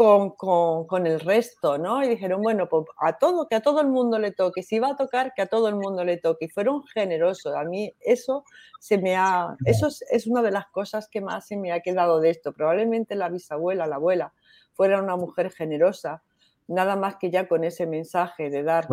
con, 0.00 1.06
el 1.06 1.20
resto, 1.20 1.76
¿no? 1.76 2.02
Y 2.02 2.08
dijeron, 2.08 2.40
bueno, 2.40 2.70
pues 2.70 2.86
a 2.98 3.18
todo, 3.18 3.46
que 3.48 3.56
a 3.56 3.60
todo 3.60 3.82
el 3.82 3.88
mundo 3.88 4.18
le 4.18 4.32
toque, 4.32 4.62
si 4.62 4.78
va 4.78 4.92
a 4.92 4.96
tocar, 4.96 5.34
que 5.34 5.42
a 5.42 5.46
todo 5.46 5.68
el 5.68 5.74
mundo 5.74 6.04
le 6.04 6.16
toque. 6.16 6.46
Y 6.46 6.48
fueron 6.48 6.84
generosos. 6.86 7.54
A 7.54 7.64
mí 7.64 7.92
eso 8.00 8.44
se 8.78 8.96
me 8.96 9.14
ha, 9.14 9.56
eso 9.66 9.88
es, 9.88 10.26
una 10.26 10.40
de 10.40 10.52
las 10.52 10.68
cosas 10.68 11.06
que 11.08 11.20
más 11.20 11.46
se 11.46 11.58
me 11.58 11.72
ha 11.72 11.80
quedado 11.80 12.18
de 12.20 12.30
esto. 12.30 12.54
Probablemente 12.54 13.14
la 13.14 13.28
bisabuela, 13.28 13.86
la 13.86 13.96
abuela, 13.96 14.32
fuera 14.72 15.02
una 15.02 15.16
mujer 15.16 15.52
generosa, 15.52 16.22
nada 16.66 16.96
más 16.96 17.16
que 17.16 17.30
ya 17.30 17.46
con 17.46 17.62
ese 17.62 17.86
mensaje 17.86 18.48
de 18.48 18.62
dar 18.62 18.88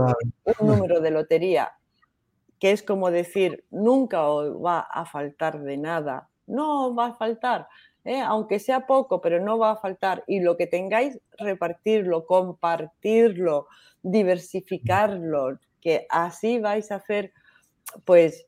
un 0.60 0.68
número 0.68 1.00
de 1.00 1.12
lotería, 1.12 1.72
que 2.60 2.72
es 2.72 2.84
como 2.84 3.12
decir, 3.12 3.64
nunca 3.70 4.28
os 4.28 4.54
va 4.62 4.80
a 4.80 5.06
faltar 5.06 5.62
de 5.62 5.78
nada. 5.78 6.28
No 6.48 6.96
va 6.96 7.08
a 7.08 7.14
faltar, 7.14 7.68
¿eh? 8.08 8.22
aunque 8.22 8.60
sea 8.60 8.88
poco, 8.88 9.22
pero 9.22 9.44
no 9.44 9.58
va 9.58 9.72
a 9.72 9.76
faltar. 9.76 10.24
Y 10.28 10.40
lo 10.40 10.58
que 10.58 10.66
tengáis, 10.66 11.20
repartirlo, 11.38 12.26
compartirlo, 12.26 13.68
diversificarlo, 14.02 15.60
que 15.82 16.08
así 16.10 16.60
vais 16.60 16.92
a 16.92 16.96
hacer, 16.96 17.34
pues, 18.06 18.48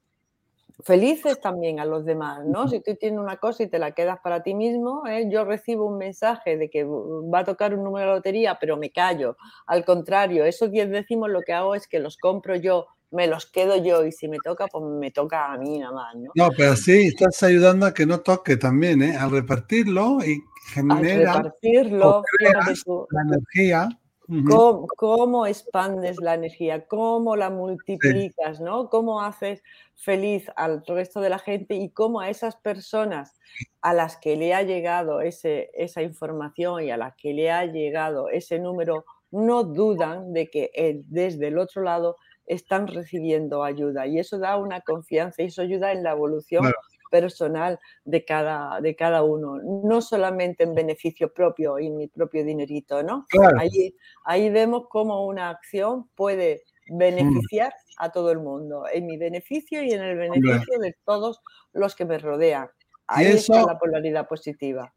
felices 0.83 1.41
también 1.41 1.81
a 1.81 1.85
los 1.85 2.05
demás, 2.05 2.45
¿no? 2.45 2.69
Si 2.69 2.79
tú 2.79 2.95
tienes 2.95 3.19
una 3.19 3.35
cosa 3.35 3.63
y 3.63 3.67
te 3.67 3.79
la 3.79 3.91
quedas 3.91 4.19
para 4.23 4.43
ti 4.43 4.53
mismo, 4.53 5.05
¿eh? 5.07 5.27
yo 5.29 5.43
recibo 5.43 5.85
un 5.85 5.97
mensaje 5.97 6.57
de 6.57 6.69
que 6.69 6.85
va 6.85 7.39
a 7.39 7.43
tocar 7.43 7.73
un 7.73 7.83
número 7.83 8.11
de 8.11 8.15
lotería, 8.15 8.57
pero 8.59 8.77
me 8.77 8.89
callo. 8.89 9.35
Al 9.67 9.83
contrario, 9.83 10.45
esos 10.45 10.71
10 10.71 10.89
décimos 10.89 11.29
lo 11.29 11.41
que 11.41 11.51
hago 11.51 11.75
es 11.75 11.85
que 11.87 11.99
los 11.99 12.17
compro 12.17 12.55
yo 12.55 12.87
me 13.11 13.27
los 13.27 13.45
quedo 13.45 13.83
yo 13.83 14.05
y 14.05 14.11
si 14.11 14.27
me 14.27 14.37
toca, 14.43 14.67
pues 14.67 14.83
me 14.83 15.11
toca 15.11 15.51
a 15.51 15.57
mí 15.57 15.79
nada 15.79 15.93
más, 15.93 16.15
¿no? 16.15 16.31
No, 16.35 16.49
pero 16.55 16.75
sí, 16.75 17.07
estás 17.07 17.41
ayudando 17.43 17.85
a 17.85 17.93
que 17.93 18.05
no 18.05 18.19
toque 18.19 18.57
también, 18.57 19.01
¿eh? 19.01 19.15
Al 19.17 19.31
repartirlo 19.31 20.19
y 20.23 20.43
genera... 20.73 21.33
Al 21.33 21.43
repartirlo, 21.43 22.23
la 22.39 23.21
energía. 23.21 23.89
¿Cómo, 24.95 25.47
expandes 25.47 26.17
la 26.21 26.35
energía? 26.35 26.85
¿Cómo 26.85 27.35
la 27.35 27.49
multiplicas? 27.49 28.59
¿no? 28.59 28.87
¿Cómo 28.89 29.23
haces 29.23 29.63
feliz 29.95 30.45
al 30.55 30.83
resto 30.85 31.19
de 31.19 31.29
la 31.29 31.39
gente 31.39 31.73
y 31.75 31.89
cómo 31.89 32.21
a 32.21 32.29
esas 32.29 32.55
personas 32.55 33.33
a 33.81 33.93
las 33.93 34.17
que 34.17 34.35
le 34.35 34.53
ha 34.53 34.61
llegado 34.61 35.21
ese, 35.21 35.71
esa 35.73 36.03
información 36.03 36.83
y 36.83 36.91
a 36.91 36.97
las 36.97 37.15
que 37.15 37.33
le 37.33 37.49
ha 37.49 37.65
llegado 37.65 38.29
ese 38.29 38.59
número 38.59 39.03
no 39.31 39.63
dudan 39.63 40.31
de 40.31 40.47
que 40.49 40.71
desde 41.07 41.47
el 41.47 41.57
otro 41.57 41.81
lado 41.81 42.17
están 42.49 42.87
recibiendo 42.87 43.63
ayuda 43.63 44.07
y 44.07 44.19
eso 44.19 44.39
da 44.39 44.57
una 44.57 44.81
confianza 44.81 45.43
y 45.43 45.45
eso 45.45 45.61
ayuda 45.61 45.91
en 45.91 46.03
la 46.03 46.11
evolución 46.11 46.65
personal 47.11 47.79
de 48.03 48.25
cada, 48.25 48.81
de 48.81 48.95
cada 48.95 49.23
uno, 49.23 49.57
no 49.63 50.01
solamente 50.01 50.63
en 50.63 50.73
beneficio 50.73 51.31
propio 51.31 51.79
y 51.79 51.89
mi 51.89 52.07
propio 52.07 52.43
dinerito, 52.43 53.01
¿no? 53.03 53.25
Ahí, 53.57 53.95
ahí 54.25 54.49
vemos 54.49 54.87
cómo 54.89 55.25
una 55.25 55.49
acción 55.49 56.09
puede 56.15 56.63
mm. 56.87 56.97
beneficiar 56.97 57.73
a 57.97 58.11
todo 58.11 58.31
el 58.31 58.39
mundo, 58.39 58.85
en 58.91 59.05
mi 59.05 59.17
beneficio 59.17 59.83
y 59.83 59.91
en 59.91 60.01
el 60.01 60.17
beneficio 60.17 60.79
de 60.79 60.95
todos 61.05 61.41
los 61.71 61.95
que 61.95 62.05
me 62.05 62.17
rodean. 62.17 62.67
Ahí 63.07 63.27
está 63.27 63.63
la 63.63 63.77
polaridad 63.77 64.27
positiva. 64.27 64.93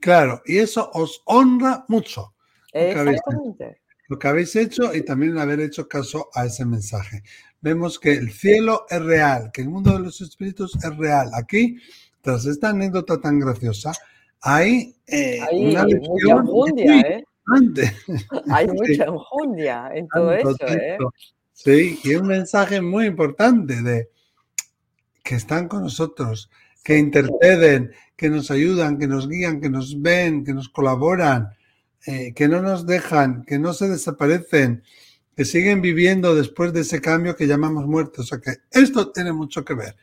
Claro, 0.00 0.42
y 0.44 0.58
eso 0.58 0.90
os 0.92 1.22
honra 1.24 1.84
mucho. 1.88 2.34
Exactamente 2.72 3.85
lo 4.08 4.18
que 4.18 4.28
habéis 4.28 4.54
hecho 4.56 4.94
y 4.94 5.02
también 5.02 5.38
haber 5.38 5.60
hecho 5.60 5.88
caso 5.88 6.28
a 6.34 6.46
ese 6.46 6.64
mensaje. 6.64 7.22
Vemos 7.60 7.98
que 7.98 8.12
el 8.12 8.30
cielo 8.30 8.86
es 8.88 9.02
real, 9.02 9.50
que 9.52 9.62
el 9.62 9.68
mundo 9.68 9.92
de 9.92 10.00
los 10.00 10.20
espíritus 10.20 10.76
es 10.76 10.96
real. 10.96 11.30
Aquí, 11.34 11.78
tras 12.20 12.46
esta 12.46 12.70
anécdota 12.70 13.20
tan 13.20 13.38
graciosa, 13.40 13.92
hay, 14.40 14.94
eh, 15.06 15.40
una 15.52 15.84
mucha 15.84 16.32
enjundia, 16.32 17.00
¿eh? 17.00 17.24
Hay 18.50 18.66
mucha 18.74 19.04
enjundia 19.04 19.90
en 19.94 20.08
todo 20.08 20.32
eso, 20.32 20.56
¿eh? 20.68 20.98
Sí, 21.52 21.98
y 22.04 22.14
un 22.14 22.26
mensaje 22.26 22.80
muy 22.80 23.06
importante 23.06 23.82
de 23.82 24.10
que 25.22 25.36
están 25.36 25.68
con 25.68 25.82
nosotros, 25.82 26.50
que 26.84 26.98
interceden, 26.98 27.92
que 28.14 28.28
nos 28.28 28.50
ayudan, 28.50 28.98
que 28.98 29.06
nos 29.06 29.28
guían, 29.28 29.60
que 29.60 29.70
nos 29.70 30.00
ven, 30.00 30.44
que 30.44 30.52
nos 30.52 30.68
colaboran, 30.68 31.55
eh, 32.06 32.32
que 32.34 32.46
no 32.48 32.62
nos 32.62 32.86
dejan, 32.86 33.44
que 33.44 33.58
no 33.58 33.72
se 33.72 33.88
desaparecen, 33.88 34.84
que 35.36 35.44
siguen 35.44 35.82
viviendo 35.82 36.34
después 36.34 36.72
de 36.72 36.80
ese 36.80 37.00
cambio 37.00 37.36
que 37.36 37.46
llamamos 37.46 37.86
muerte. 37.86 38.20
O 38.20 38.24
sea 38.24 38.38
que 38.38 38.52
esto 38.70 39.10
tiene 39.10 39.32
mucho 39.32 39.64
que 39.64 39.74
ver. 39.74 39.96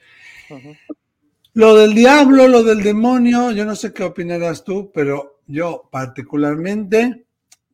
Lo 1.53 1.75
del 1.75 1.95
diablo, 1.95 2.48
lo 2.48 2.63
del 2.63 2.83
demonio, 2.83 3.51
yo 3.51 3.63
no 3.63 3.75
sé 3.75 3.93
qué 3.93 4.03
opinarás 4.03 4.63
tú, 4.63 4.91
pero 4.93 5.41
yo 5.48 5.88
particularmente, 5.91 7.25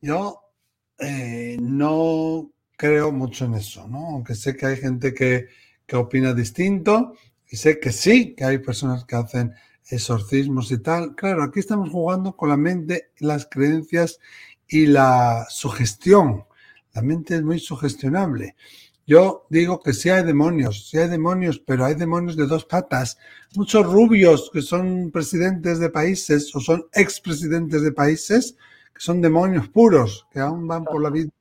yo 0.01 0.39
eh, 0.99 1.57
no 1.59 2.51
creo 2.77 3.11
mucho 3.11 3.45
en 3.45 3.55
eso, 3.55 3.87
¿no? 3.87 4.09
Aunque 4.11 4.35
sé 4.35 4.55
que 4.55 4.65
hay 4.65 4.77
gente 4.77 5.13
que, 5.13 5.47
que 5.85 5.95
opina 5.95 6.33
distinto 6.33 7.13
y 7.49 7.57
sé 7.57 7.79
que 7.79 7.91
sí, 7.91 8.35
que 8.35 8.43
hay 8.43 8.59
personas 8.59 9.05
que 9.05 9.15
hacen 9.15 9.53
exorcismos 9.89 10.71
y 10.71 10.79
tal. 10.79 11.15
Claro, 11.15 11.43
aquí 11.43 11.59
estamos 11.59 11.89
jugando 11.89 12.35
con 12.35 12.49
la 12.49 12.57
mente, 12.57 13.11
las 13.19 13.47
creencias 13.49 14.19
y 14.67 14.85
la 14.85 15.45
sugestión. 15.49 16.45
La 16.93 17.01
mente 17.01 17.35
es 17.35 17.43
muy 17.43 17.59
sugestionable. 17.59 18.55
Yo 19.09 19.47
digo 19.49 19.81
que 19.81 19.93
sí 19.93 20.09
hay 20.09 20.23
demonios, 20.23 20.87
sí 20.87 20.99
hay 20.99 21.09
demonios, 21.09 21.59
pero 21.59 21.83
hay 21.83 21.95
demonios 21.95 22.35
de 22.35 22.45
dos 22.45 22.65
patas. 22.65 23.17
Muchos 23.55 23.83
rubios 23.91 24.51
que 24.53 24.61
son 24.61 25.09
presidentes 25.11 25.79
de 25.79 25.89
países 25.89 26.55
o 26.55 26.59
son 26.59 26.85
expresidentes 26.93 27.81
de 27.81 27.91
países, 27.91 28.55
que 28.93 29.01
son 29.01 29.19
demonios 29.19 29.67
puros, 29.69 30.27
que 30.31 30.39
aún 30.39 30.67
van 30.67 30.85
por 30.85 31.01
la 31.01 31.09
vida 31.09 31.31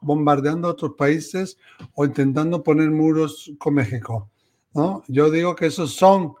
bombardeando 0.00 0.68
otros 0.68 0.92
países 0.96 1.58
o 1.94 2.04
intentando 2.04 2.62
poner 2.62 2.90
muros 2.92 3.52
con 3.58 3.74
México. 3.74 4.30
¿no? 4.72 5.02
Yo 5.08 5.30
digo 5.30 5.56
que 5.56 5.66
esos 5.66 5.96
son 5.96 6.34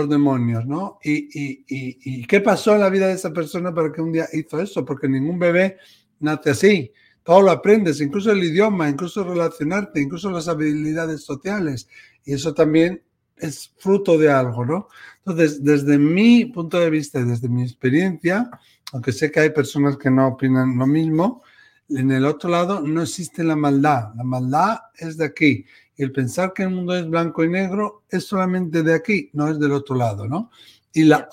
los 0.00 0.08
demonios, 0.08 0.66
¿no? 0.66 0.98
Y, 1.02 1.14
y, 1.14 1.64
y, 1.68 2.26
qué 2.26 2.40
pasó 2.40 2.74
en 2.74 2.80
la 2.80 2.90
vida 2.90 3.08
de 3.08 3.14
esa 3.14 3.32
persona 3.32 3.74
para 3.74 3.92
que 3.92 4.00
un 4.00 4.12
día 4.12 4.26
hizo 4.32 4.60
eso? 4.60 4.84
Porque 4.84 5.08
ningún 5.08 5.38
bebé 5.38 5.78
nace 6.20 6.50
así. 6.50 6.92
Todo 7.22 7.42
lo 7.42 7.50
aprendes, 7.50 8.00
incluso 8.00 8.30
el 8.30 8.44
idioma, 8.44 8.88
incluso 8.88 9.24
relacionarte, 9.24 10.00
incluso 10.00 10.30
las 10.30 10.48
habilidades 10.48 11.24
sociales. 11.24 11.88
Y 12.24 12.34
eso 12.34 12.54
también 12.54 13.02
es 13.36 13.72
fruto 13.78 14.16
de 14.16 14.30
algo, 14.30 14.64
¿no? 14.64 14.88
Entonces, 15.18 15.62
desde 15.62 15.98
mi 15.98 16.46
punto 16.46 16.78
de 16.78 16.90
vista 16.90 17.20
y 17.20 17.24
desde 17.24 17.48
mi 17.48 17.62
experiencia, 17.62 18.48
aunque 18.92 19.12
sé 19.12 19.30
que 19.30 19.40
hay 19.40 19.50
personas 19.50 19.96
que 19.96 20.10
no 20.10 20.28
opinan 20.28 20.78
lo 20.78 20.86
mismo, 20.86 21.42
en 21.88 22.10
el 22.10 22.24
otro 22.24 22.50
lado 22.50 22.80
no 22.80 23.02
existe 23.02 23.44
la 23.44 23.56
maldad. 23.56 24.14
La 24.14 24.24
maldad 24.24 24.78
es 24.98 25.16
de 25.16 25.26
aquí 25.26 25.64
el 25.96 26.12
pensar 26.12 26.52
que 26.52 26.64
el 26.64 26.70
mundo 26.70 26.94
es 26.94 27.08
blanco 27.08 27.42
y 27.42 27.48
negro 27.48 28.04
es 28.08 28.24
solamente 28.24 28.82
de 28.82 28.94
aquí, 28.94 29.30
no 29.32 29.48
es 29.48 29.58
del 29.58 29.72
otro 29.72 29.96
lado, 29.96 30.26
¿no? 30.28 30.50
Y 30.92 31.04
la, 31.04 31.28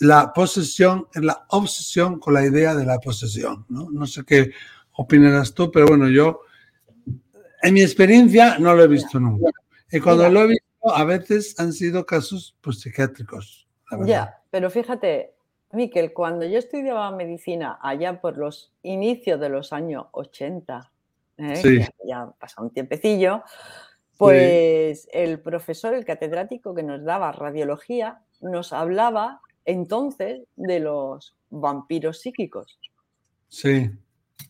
la 0.00 0.32
posesión 0.32 1.06
es 1.14 1.22
la 1.22 1.44
obsesión 1.48 2.18
con 2.18 2.34
la 2.34 2.44
idea 2.44 2.74
de 2.74 2.84
la 2.84 2.98
posesión, 2.98 3.66
¿no? 3.68 3.88
No 3.90 4.06
sé 4.06 4.24
qué 4.24 4.50
opinarás 4.92 5.54
tú, 5.54 5.70
pero 5.70 5.86
bueno, 5.86 6.08
yo, 6.08 6.40
en 7.62 7.74
mi 7.74 7.82
experiencia, 7.82 8.58
no 8.58 8.74
lo 8.74 8.84
he 8.84 8.88
visto 8.88 9.18
nunca. 9.20 9.50
Y 9.90 10.00
cuando 10.00 10.28
lo 10.28 10.42
he 10.42 10.48
visto, 10.48 10.94
a 10.94 11.04
veces 11.04 11.58
han 11.58 11.72
sido 11.72 12.04
casos 12.04 12.56
pues, 12.60 12.80
psiquiátricos. 12.80 13.68
Ya, 14.04 14.40
pero 14.50 14.70
fíjate, 14.70 15.34
Miquel, 15.72 16.12
cuando 16.12 16.44
yo 16.46 16.58
estudiaba 16.58 17.10
medicina 17.12 17.78
allá 17.80 18.20
por 18.20 18.36
los 18.36 18.72
inicios 18.82 19.38
de 19.40 19.48
los 19.48 19.72
años 19.72 20.06
80, 20.12 20.90
¿eh? 21.38 21.62
ya, 21.64 21.90
ya 22.04 22.32
pasado 22.38 22.66
un 22.66 22.72
tiempecillo, 22.72 23.44
pues 24.16 25.08
el 25.12 25.40
profesor, 25.40 25.94
el 25.94 26.04
catedrático 26.04 26.74
que 26.74 26.82
nos 26.82 27.04
daba 27.04 27.32
radiología, 27.32 28.20
nos 28.40 28.72
hablaba 28.72 29.40
entonces 29.64 30.42
de 30.56 30.80
los 30.80 31.36
vampiros 31.50 32.20
psíquicos. 32.20 32.78
Sí. 33.48 33.90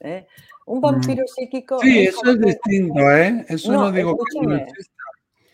¿Eh? 0.00 0.27
Un 0.67 0.79
mm. 0.79 0.81
vampiro 0.81 1.25
psíquico. 1.27 1.79
Sí, 1.81 2.07
eso 2.07 2.31
es 2.31 2.41
distinto, 2.41 3.00
¿eh? 3.11 3.45
Eso 3.49 3.73
no, 3.73 3.91
digo 3.93 4.17
que 4.17 4.47
no 4.47 4.59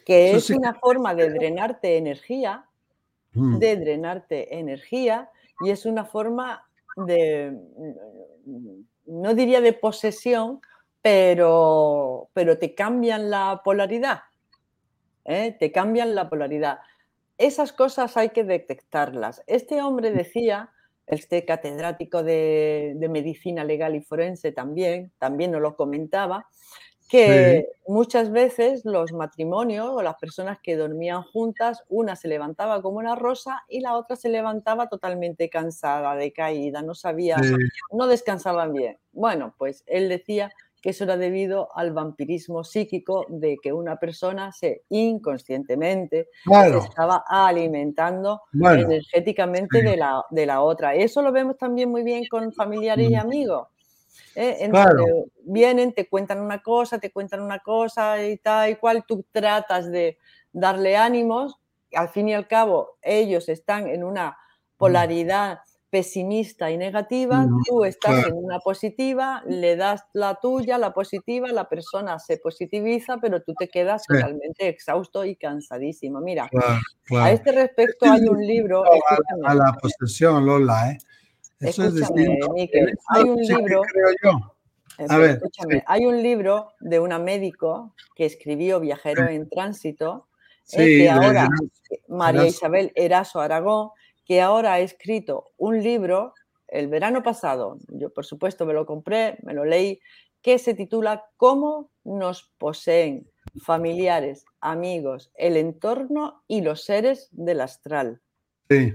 Que 0.04 0.32
es 0.32 0.50
una 0.50 0.74
forma 0.74 1.14
de 1.14 1.30
drenarte 1.30 1.96
energía, 1.96 2.64
mm. 3.32 3.58
de 3.58 3.76
drenarte 3.76 4.58
energía, 4.58 5.30
y 5.60 5.70
es 5.70 5.86
una 5.86 6.04
forma 6.04 6.66
de, 6.96 7.56
no 9.06 9.34
diría 9.34 9.60
de 9.60 9.72
posesión, 9.72 10.60
pero, 11.02 12.30
pero 12.32 12.58
te 12.58 12.74
cambian 12.74 13.30
la 13.30 13.60
polaridad. 13.64 14.20
¿eh? 15.24 15.56
Te 15.58 15.72
cambian 15.72 16.14
la 16.14 16.28
polaridad. 16.28 16.78
Esas 17.38 17.72
cosas 17.72 18.16
hay 18.16 18.30
que 18.30 18.44
detectarlas. 18.44 19.42
Este 19.46 19.82
hombre 19.82 20.10
decía, 20.10 20.70
este 21.06 21.44
catedrático 21.44 22.22
de, 22.22 22.96
medicina 23.10 23.62
legal 23.64 23.94
y 23.94 24.00
forense 24.00 24.52
también, 24.52 25.12
también 25.18 25.52
nos 25.52 25.60
lo 25.60 25.76
comentaba, 25.76 26.48
que 27.08 27.68
muchas 27.86 28.32
veces 28.32 28.84
los 28.84 29.12
matrimonios 29.12 29.88
o 29.88 30.02
las 30.02 30.16
personas 30.16 30.58
que 30.60 30.76
dormían 30.76 31.22
juntas, 31.22 31.84
una 31.88 32.16
se 32.16 32.28
levantaba 32.28 32.82
como 32.82 32.98
una 32.98 33.14
rosa 33.14 33.62
y 33.68 33.80
la 33.80 33.96
otra 33.96 34.16
se 34.16 34.28
levantaba 34.28 34.88
totalmente 34.88 35.48
cansada, 35.48 36.16
decaída, 36.16 36.82
no 36.82 36.94
sabía, 36.94 37.36
no 37.92 38.06
descansaban 38.06 38.72
bien. 38.72 38.98
Bueno, 39.12 39.54
pues 39.56 39.84
él 39.86 40.08
decía 40.08 40.50
que 40.82 40.90
eso 40.90 41.04
era 41.04 41.16
debido 41.16 41.68
al 41.76 41.92
vampirismo 41.92 42.64
psíquico 42.64 43.26
de 43.28 43.56
que 43.62 43.72
una 43.72 43.96
persona 43.96 44.52
se 44.52 44.82
inconscientemente 44.88 46.28
estaba 46.78 47.24
alimentando 47.28 48.42
energéticamente 48.52 49.82
de, 49.82 49.96
la, 49.96 50.24
de 50.30 50.46
la 50.46 50.62
otra. 50.62 50.94
Eso 50.94 51.22
lo 51.22 51.32
vemos 51.32 51.56
también 51.56 51.90
muy 51.90 52.02
bien 52.02 52.24
con 52.28 52.52
familiares 52.52 53.10
y 53.10 53.14
amigos. 53.14 53.68
¿Eh? 54.34 54.70
vienen, 55.44 55.92
te 55.92 56.08
cuentan 56.08 56.40
una 56.40 56.62
cosa, 56.62 56.98
te 56.98 57.10
cuentan 57.10 57.40
una 57.40 57.60
cosa 57.60 58.22
y 58.24 58.36
tal 58.38 58.70
y 58.70 58.76
cual, 58.76 59.04
tú 59.06 59.24
tratas 59.32 59.90
de 59.90 60.18
darle 60.52 60.96
ánimos, 60.96 61.56
al 61.94 62.08
fin 62.08 62.28
y 62.28 62.34
al 62.34 62.46
cabo 62.46 62.98
ellos 63.02 63.48
están 63.48 63.88
en 63.88 64.04
una 64.04 64.36
polaridad 64.76 65.60
pesimista 65.88 66.70
y 66.70 66.76
negativa, 66.76 67.46
tú 67.66 67.84
estás 67.84 68.26
en 68.26 68.34
una 68.34 68.58
positiva, 68.58 69.42
le 69.46 69.76
das 69.76 70.04
la 70.12 70.34
tuya, 70.34 70.78
la 70.78 70.92
positiva, 70.92 71.48
la 71.52 71.68
persona 71.68 72.18
se 72.18 72.38
positiviza, 72.38 73.18
pero 73.18 73.40
tú 73.42 73.54
te 73.54 73.68
quedas 73.68 74.02
realmente 74.08 74.68
exhausto 74.68 75.24
y 75.24 75.36
cansadísimo. 75.36 76.20
Mira, 76.20 76.50
a 77.18 77.30
este 77.30 77.52
respecto 77.52 78.10
hay 78.10 78.28
un 78.28 78.44
libro... 78.44 78.84
A, 79.44 79.54
la 79.54 79.72
posesión, 79.80 80.44
Lola, 80.44 80.90
¿eh? 80.90 80.98
Eso 81.60 81.84
escúchame, 81.84 82.38
hay 83.08 83.22
un 83.24 83.40
libro... 83.40 83.82
A 85.08 85.18
ver, 85.18 85.30
escúchame, 85.30 85.82
hay 85.86 86.06
un 86.06 86.22
libro 86.22 86.72
de 86.80 86.98
una 87.00 87.18
médico 87.18 87.94
que 88.14 88.24
escribió 88.24 88.80
Viajero 88.80 89.28
en 89.28 89.48
Tránsito, 89.48 90.28
eh, 90.72 90.98
que 90.98 91.10
ahora 91.10 91.48
María 92.08 92.46
Isabel 92.46 92.92
Eraso 92.94 93.40
Aragón, 93.40 93.90
que 94.24 94.40
ahora 94.40 94.74
ha 94.74 94.80
escrito 94.80 95.52
un 95.58 95.82
libro 95.82 96.34
el 96.68 96.88
verano 96.88 97.22
pasado, 97.22 97.78
yo 97.88 98.12
por 98.12 98.26
supuesto 98.26 98.66
me 98.66 98.74
lo 98.74 98.86
compré, 98.86 99.38
me 99.42 99.54
lo 99.54 99.64
leí, 99.64 100.00
que 100.42 100.58
se 100.58 100.74
titula 100.74 101.26
Cómo 101.36 101.90
nos 102.04 102.50
poseen 102.58 103.28
familiares, 103.62 104.44
amigos, 104.60 105.30
el 105.34 105.56
entorno 105.56 106.42
y 106.48 106.60
los 106.62 106.84
seres 106.84 107.28
del 107.32 107.60
astral. 107.60 108.20
Sí. 108.68 108.94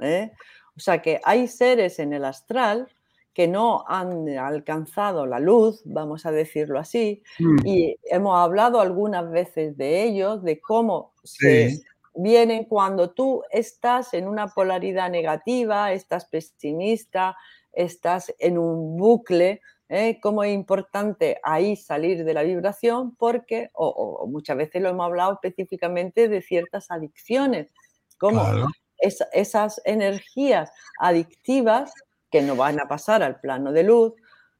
¿Eh? 0.00 0.32
O 0.76 0.80
sea 0.80 1.02
que 1.02 1.20
hay 1.24 1.48
seres 1.48 1.98
en 1.98 2.12
el 2.12 2.24
astral 2.24 2.88
que 3.34 3.48
no 3.48 3.84
han 3.88 4.28
alcanzado 4.38 5.26
la 5.26 5.38
luz, 5.38 5.82
vamos 5.84 6.26
a 6.26 6.30
decirlo 6.30 6.78
así, 6.78 7.22
mm. 7.38 7.66
y 7.66 7.96
hemos 8.04 8.36
hablado 8.36 8.80
algunas 8.80 9.30
veces 9.30 9.76
de 9.76 10.02
ellos, 10.02 10.42
de 10.42 10.60
cómo 10.60 11.14
se 11.24 11.82
vienen 12.14 12.64
cuando 12.64 13.10
tú 13.10 13.42
estás 13.50 14.12
en 14.12 14.28
una 14.28 14.48
polaridad 14.48 15.10
negativa, 15.10 15.92
estás 15.92 16.26
pesimista, 16.26 17.36
estás 17.72 18.34
en 18.38 18.58
un 18.58 18.98
bucle, 18.98 19.62
¿eh? 19.88 20.20
como 20.20 20.44
es 20.44 20.52
importante 20.52 21.40
ahí 21.42 21.76
salir 21.76 22.24
de 22.24 22.34
la 22.34 22.42
vibración 22.42 23.16
porque, 23.16 23.70
o, 23.72 24.26
muchas 24.28 24.58
veces 24.58 24.82
lo 24.82 24.90
hemos 24.90 25.06
hablado 25.06 25.32
específicamente 25.32 26.28
de 26.28 26.42
ciertas 26.42 26.90
adicciones, 26.90 27.68
como 28.18 28.42
esas 29.32 29.80
energías 29.84 30.70
adictivas 30.98 31.92
que 32.30 32.42
no 32.42 32.56
van 32.56 32.80
a 32.80 32.88
pasar 32.88 33.22
al 33.22 33.40
plano 33.40 33.72
de 33.72 33.82
luz, 33.82 34.14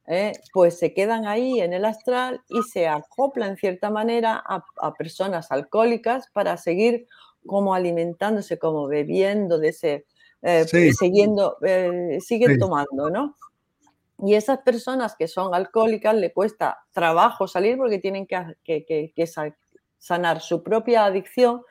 ¿eh? 0.07 0.33
pues 0.53 0.77
se 0.77 0.93
quedan 0.93 1.25
ahí 1.25 1.59
en 1.59 1.73
el 1.73 1.85
astral 1.85 2.41
y 2.49 2.61
se 2.63 2.87
acoplan 2.87 3.51
en 3.51 3.57
cierta 3.57 3.89
manera 3.89 4.43
a 4.45 4.93
personas 4.93 5.51
alcohólicas 5.51 6.27
para 6.33 6.57
seguir 6.57 7.07
como 7.45 7.73
alimentándose, 7.73 8.57
como 8.57 8.87
bebiendo 8.87 9.59
de 9.59 9.69
ese, 9.69 10.05
eh, 10.41 10.65
siguiendo, 10.97 11.57
eh, 11.61 12.19
siguen 12.21 12.59
tomando, 12.59 13.09
¿no? 13.09 13.35
Y 14.19 14.35
esas 14.35 14.59
personas 14.59 15.15
que 15.15 15.27
son 15.27 15.53
alcohólicas 15.53 16.15
le 16.15 16.31
cuesta 16.31 16.79
trabajo 16.91 17.47
salir 17.47 17.77
porque 17.77 17.99
tienen 17.99 18.25
que, 18.27 19.23
sanar 19.97 20.41
su 20.41 20.63
propia 20.63 21.05
adicción 21.05 21.63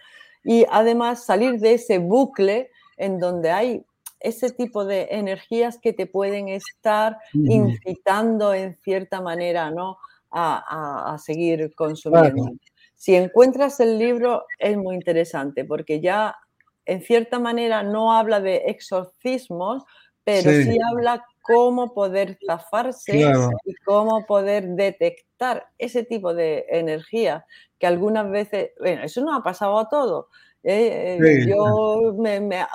y 0.45 0.65
además 0.71 1.25
salir 1.25 1.59
de 1.61 1.75
ese 1.75 1.99
bucle 1.99 2.71
en 2.97 3.19
donde 3.19 3.51
hay 3.51 3.85
ese 4.21 4.51
tipo 4.51 4.85
de 4.85 5.09
energías 5.11 5.79
que 5.79 5.93
te 5.93 6.07
pueden 6.07 6.49
estar 6.49 7.19
incitando 7.35 8.55
en 8.55 8.77
cierta 8.83 9.21
manera 9.21 9.71
¿no? 9.71 9.99
a, 10.31 11.17
seguir 11.19 11.75
consumiendo. 11.75 12.51
Si 12.95 13.15
encuentras 13.17 13.81
el 13.81 13.99
libro 13.99 14.45
es 14.59 14.77
muy 14.77 14.95
interesante 14.95 15.65
porque 15.65 16.01
ya 16.01 16.37
en 16.85 17.03
cierta 17.03 17.39
manera 17.39 17.83
no 17.83 18.13
habla 18.13 18.41
de 18.41 18.63
exorcismos, 18.67 19.85
pero 20.25 20.51
sí, 20.51 20.79
habla 20.91 21.25
cómo 21.43 21.93
poder 21.93 22.39
zafarse 22.47 23.33
y 23.65 23.75
cómo 23.85 24.25
poder 24.27 24.69
detectar 24.69 25.67
ese 25.79 26.05
tipo 26.05 26.35
de 26.35 26.65
energía 26.69 27.45
que 27.79 27.87
algunas 27.87 28.31
veces, 28.31 28.71
bueno, 28.79 29.03
eso 29.03 29.23
no 29.23 29.35
ha 29.35 29.43
pasado 29.43 29.79
a 29.79 29.89
todo. 29.89 30.29
¿eh? 30.63 31.19
Eh, 31.21 31.47
yo, 31.49 32.15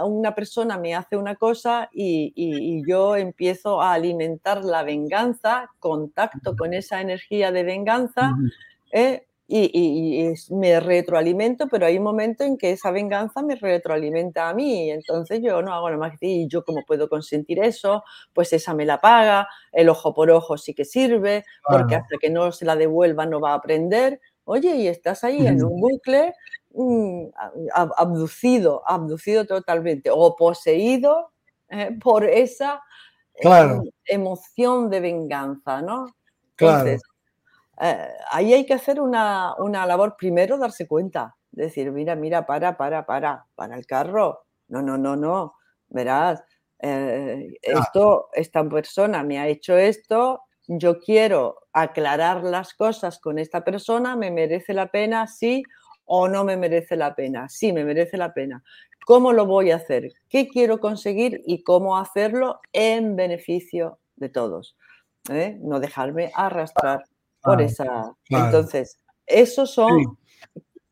una 0.06 0.36
persona 0.36 0.78
me 0.78 0.94
hace 0.94 1.16
una 1.18 1.36
cosa 1.36 1.90
y, 1.94 2.84
yo 2.88 3.16
empiezo 3.16 3.82
a 3.82 3.94
alimentar 3.94 4.64
la 4.64 4.84
venganza, 4.84 5.72
contacto 5.80 6.56
con 6.56 6.74
esa 6.74 7.02
energía 7.02 7.52
de 7.52 7.64
venganza. 7.64 8.34
¿eh? 8.92 9.27
Y, 9.50 10.34
me 10.50 10.80
retroalimento, 10.82 11.68
pero 11.68 11.86
hay 11.86 11.98
un 11.98 12.04
momento 12.04 12.44
en 12.44 12.58
que 12.58 12.72
esa 12.72 12.92
venganza 12.92 13.42
me 13.42 13.56
retroalimenta 13.56 14.50
a 14.50 14.54
mí, 14.54 14.92
entonces 14.92 15.40
yo 15.42 15.62
no 15.62 15.74
hago 15.74 15.90
nada 15.90 16.00
más 16.00 16.12
que 16.12 16.26
decir, 16.26 16.42
¿y 16.42 16.48
yo 16.50 16.66
cómo 16.66 16.84
puedo 16.86 17.08
consentir 17.08 17.60
eso? 17.60 18.04
Pues 18.34 18.52
esa 18.52 18.74
me 18.74 18.86
la 18.86 19.00
paga, 19.00 19.48
el 19.72 19.88
ojo 19.88 20.14
por 20.14 20.30
ojo 20.32 20.58
sí 20.58 20.74
que 20.74 20.84
sirve, 20.84 21.46
porque 21.64 21.96
hasta 21.96 22.18
que 22.18 22.30
no 22.30 22.52
se 22.52 22.66
la 22.66 22.76
devuelva 22.76 23.26
no 23.26 23.40
va 23.40 23.52
a 23.52 23.56
aprender. 23.56 24.20
Oye, 24.44 24.76
y 24.76 24.88
estás 24.88 25.24
ahí 25.24 25.48
en 25.48 25.64
un 25.64 25.80
bucle 25.80 26.34
Mm, 26.80 27.30
abducido, 27.74 28.84
abducido 28.86 29.48
totalmente 29.48 30.12
o 30.12 30.36
poseído 30.36 31.32
eh, 31.70 31.98
por 32.00 32.24
esa 32.24 32.84
em, 33.34 33.82
emoción 34.06 34.88
de 34.92 35.00
venganza, 35.00 35.82
¿no? 35.82 36.06
Entonces, 36.52 37.02
eh, 37.82 38.10
ahí 38.32 38.54
hay 38.54 38.66
que 38.66 38.74
hacer 38.74 39.00
una, 39.00 39.56
labor, 39.86 40.16
primero 40.18 40.58
darse 40.58 40.88
cuenta, 40.88 41.36
decir, 41.52 41.92
mira, 41.92 42.16
mira, 42.16 42.46
para, 42.46 42.78
para, 42.78 43.06
para, 43.06 43.46
para 43.56 43.76
el 43.76 43.86
carro, 43.86 44.46
no, 44.68 44.82
no, 44.82 44.98
no, 44.98 45.16
no, 45.16 45.56
verás, 45.88 46.44
eh, 46.80 47.54
esto, 47.62 48.30
esta 48.34 48.68
persona 48.68 49.24
me 49.24 49.40
ha 49.40 49.48
hecho 49.48 49.78
esto, 49.78 50.42
yo 50.68 51.00
quiero 51.00 51.68
aclarar 51.72 52.44
las 52.44 52.74
cosas 52.74 53.20
con 53.20 53.40
esta 53.40 53.64
persona, 53.64 54.16
me 54.16 54.32
merece 54.32 54.74
la 54.74 54.88
pena, 54.88 55.28
sí 55.28 55.64
o 56.08 56.28
no 56.28 56.44
me 56.44 56.58
merece 56.58 56.96
la 56.96 57.14
pena. 57.16 57.48
Sí, 57.50 57.72
me 57.74 57.84
merece 57.84 58.18
la 58.18 58.34
pena. 58.34 58.64
¿Cómo 59.06 59.34
lo 59.34 59.46
voy 59.46 59.72
a 59.72 59.76
hacer? 59.76 60.14
¿Qué 60.30 60.48
quiero 60.48 60.80
conseguir 60.80 61.42
y 61.46 61.64
cómo 61.64 61.98
hacerlo 61.98 62.60
en 62.74 63.16
beneficio 63.16 64.00
de 64.16 64.30
todos? 64.30 64.78
¿Eh? 65.30 65.58
No 65.62 65.80
dejarme 65.80 66.32
arrastrar 66.34 67.04
por 67.48 67.62
esa. 67.62 68.14
Entonces, 68.30 69.00
esos 69.26 69.74
son 69.74 70.18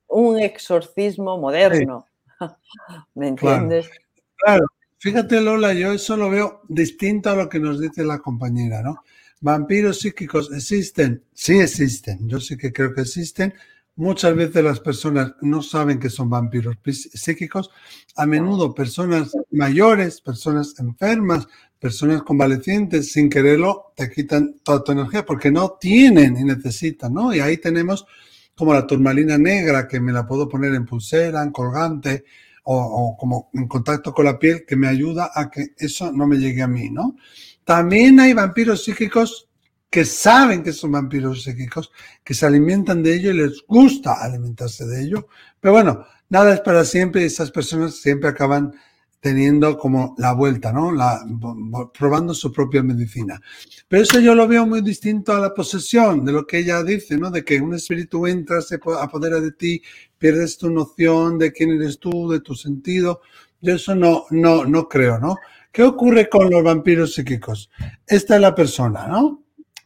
un 0.08 0.40
exorcismo 0.40 1.38
moderno. 1.38 2.06
¿Me 3.16 3.30
entiendes? 3.30 3.90
Claro. 4.38 4.66
Fíjate, 4.98 5.42
Lola, 5.42 5.74
yo 5.74 5.92
eso 5.92 6.18
lo 6.18 6.30
veo 6.30 6.62
distinto 6.68 7.30
a 7.30 7.36
lo 7.36 7.50
que 7.50 7.60
nos 7.60 7.80
dice 7.80 8.04
la 8.04 8.20
compañera, 8.20 8.82
¿no? 8.82 9.04
Vampiros 9.42 10.00
psíquicos 10.00 10.52
existen, 10.52 11.24
sí 11.34 11.60
existen, 11.60 12.28
yo 12.28 12.40
sí 12.40 12.58
que 12.58 12.74
creo 12.74 12.94
que 12.94 13.02
existen, 13.02 13.54
Muchas 13.98 14.36
veces 14.36 14.62
las 14.62 14.82
personas 14.82 15.36
no 15.40 15.62
saben 15.62 16.00
que 16.00 16.10
son 16.10 16.30
vampiros 16.30 16.76
psíquicos. 16.84 17.72
A 18.18 18.26
menudo 18.26 18.76
personas 18.76 19.32
mayores, 19.52 20.20
personas 20.20 20.76
enfermas, 20.80 21.48
personas 21.80 22.24
convalecientes, 22.24 23.14
sin 23.14 23.30
quererlo, 23.30 23.94
te 23.96 24.12
quitan 24.12 24.56
toda 24.64 24.84
tu 24.84 24.92
energía 24.92 25.26
porque 25.26 25.50
no 25.50 25.78
tienen 25.80 26.36
y 26.36 26.44
necesitan, 26.44 27.14
¿no? 27.14 27.34
Y 27.34 27.40
ahí 27.40 27.58
tenemos 27.58 28.06
como 28.54 28.74
la 28.74 28.86
turmalina 28.86 29.38
negra, 29.38 29.88
que 29.88 30.02
me 30.02 30.12
la 30.12 30.28
puedo 30.28 30.50
poner 30.50 30.74
en 30.76 30.86
pulsera, 30.86 31.42
en 31.42 31.52
colgante 31.52 32.26
o, 32.64 32.76
o 32.78 33.18
como 33.18 33.50
en 33.54 33.68
contacto 33.68 34.14
con 34.14 34.26
la 34.26 34.38
piel, 34.38 34.66
que 34.66 34.76
me 34.76 34.88
ayuda 34.88 35.32
a 35.34 35.50
que 35.50 35.74
eso 35.78 36.12
no 36.12 36.28
me 36.28 36.38
llegue 36.38 36.62
a 36.62 36.68
mí, 36.68 36.90
¿no? 36.90 37.16
También 37.64 38.20
hay 38.20 38.34
vampiros 38.34 38.84
psíquicos 38.84 39.48
que 39.90 40.06
saben 40.06 40.64
que 40.64 40.74
son 40.74 40.92
vampiros 40.92 41.44
psíquicos, 41.44 41.92
que 42.24 42.34
se 42.34 42.46
alimentan 42.46 43.02
de 43.02 43.16
ello 43.16 43.32
y 43.32 43.38
les 43.38 43.64
gusta 43.68 44.14
alimentarse 44.22 44.86
de 44.86 45.04
ello. 45.04 45.28
Pero 45.60 45.74
bueno, 45.74 46.06
nada 46.30 46.54
es 46.54 46.62
para 46.62 46.84
siempre 46.84 47.22
y 47.22 47.26
esas 47.26 47.52
personas 47.52 47.96
siempre 47.96 48.30
acaban 48.30 48.74
teniendo 49.26 49.76
como 49.76 50.14
la 50.20 50.34
vuelta, 50.34 50.72
¿no? 50.72 50.92
Probando 51.98 52.34
su 52.36 52.52
propia 52.52 52.84
medicina. 52.84 53.42
Pero 53.88 54.04
eso 54.04 54.20
yo 54.20 54.36
lo 54.36 54.48
veo 54.48 54.68
muy 54.68 54.82
distinto 54.82 55.34
a 55.34 55.40
la 55.40 55.52
posesión, 55.52 56.24
de 56.24 56.32
lo 56.32 56.46
que 56.46 56.60
ella 56.60 56.84
dice, 56.84 57.18
¿no? 57.18 57.32
De 57.32 57.44
que 57.44 57.60
un 57.60 57.74
espíritu 57.74 58.28
entra, 58.28 58.62
se 58.62 58.76
apodera 58.76 59.40
de 59.40 59.54
ti, 59.54 59.82
pierdes 60.18 60.60
tu 60.60 60.70
noción 60.70 61.40
de 61.40 61.52
quién 61.52 61.72
eres 61.72 61.98
tú, 61.98 62.30
de 62.30 62.42
tu 62.42 62.54
sentido. 62.54 63.22
Yo 63.62 63.74
eso 63.74 63.96
no, 63.96 64.26
no, 64.30 64.64
no 64.66 64.88
creo, 64.88 65.18
¿no? 65.18 65.38
¿Qué 65.72 65.82
ocurre 65.82 66.30
con 66.30 66.50
los 66.52 66.64
vampiros 66.64 67.16
psíquicos? 67.16 67.72
Esta 68.06 68.36
es 68.36 68.42
la 68.42 68.54
persona, 68.54 69.08
¿no? 69.08 69.45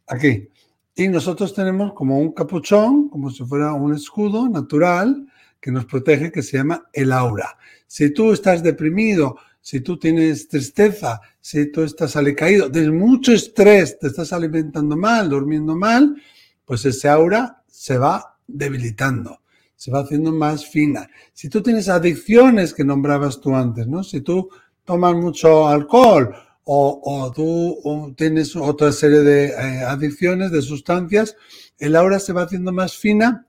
Aquí. 0.10 0.50
Y 0.96 1.08
nosotros 1.08 1.54
tenemos 1.54 1.94
como 1.94 2.20
un 2.20 2.34
capuchón, 2.34 3.08
como 3.08 3.30
si 3.30 3.46
fuera 3.46 3.74
un 3.74 3.94
escudo 3.94 4.50
natural 4.50 5.26
que 5.62 5.72
nos 5.72 5.86
protege, 5.86 6.32
que 6.32 6.44
se 6.44 6.58
llama 6.58 6.84
el 6.92 7.12
aura. 7.12 7.58
Si 7.88 8.14
tú 8.14 8.34
estás 8.34 8.62
deprimido, 8.62 9.38
si 9.62 9.82
tú 9.82 9.98
tienes 9.98 10.48
tristeza, 10.48 11.22
si 11.40 11.72
tú 11.72 11.84
estás 11.84 12.16
alicaído, 12.16 12.70
de 12.70 12.90
mucho 12.92 13.32
estrés, 13.32 13.98
te 14.00 14.08
estás 14.08 14.34
alimentando 14.34 14.98
mal, 14.98 15.30
durmiendo 15.30 15.76
mal, 15.76 16.16
pues 16.66 16.86
ese 16.86 17.08
aura 17.08 17.64
se 17.68 17.98
va 17.98 18.38
debilitando, 18.48 19.42
se 19.76 19.92
va 19.92 20.00
haciendo 20.00 20.32
más 20.32 20.66
fina. 20.66 21.10
Si 21.34 21.50
tú 21.50 21.62
tienes 21.62 21.88
adicciones 21.88 22.74
que 22.74 22.84
nombrabas 22.84 23.40
tú 23.40 23.56
antes, 23.56 23.88
¿no? 23.88 24.04
Si 24.04 24.22
tú 24.22 24.50
tomas 24.84 25.16
mucho 25.16 25.68
alcohol 25.68 26.36
o, 26.72 27.32
tú 27.36 28.14
tienes 28.16 28.56
otra 28.56 28.92
serie 28.92 29.22
de 29.22 29.48
eh, 29.48 29.84
adicciones, 29.84 30.52
de 30.52 30.62
sustancias, 30.62 31.36
el 31.80 31.96
aura 31.96 32.20
se 32.20 32.32
va 32.32 32.44
haciendo 32.44 32.72
más 32.72 32.96
fina 32.96 33.48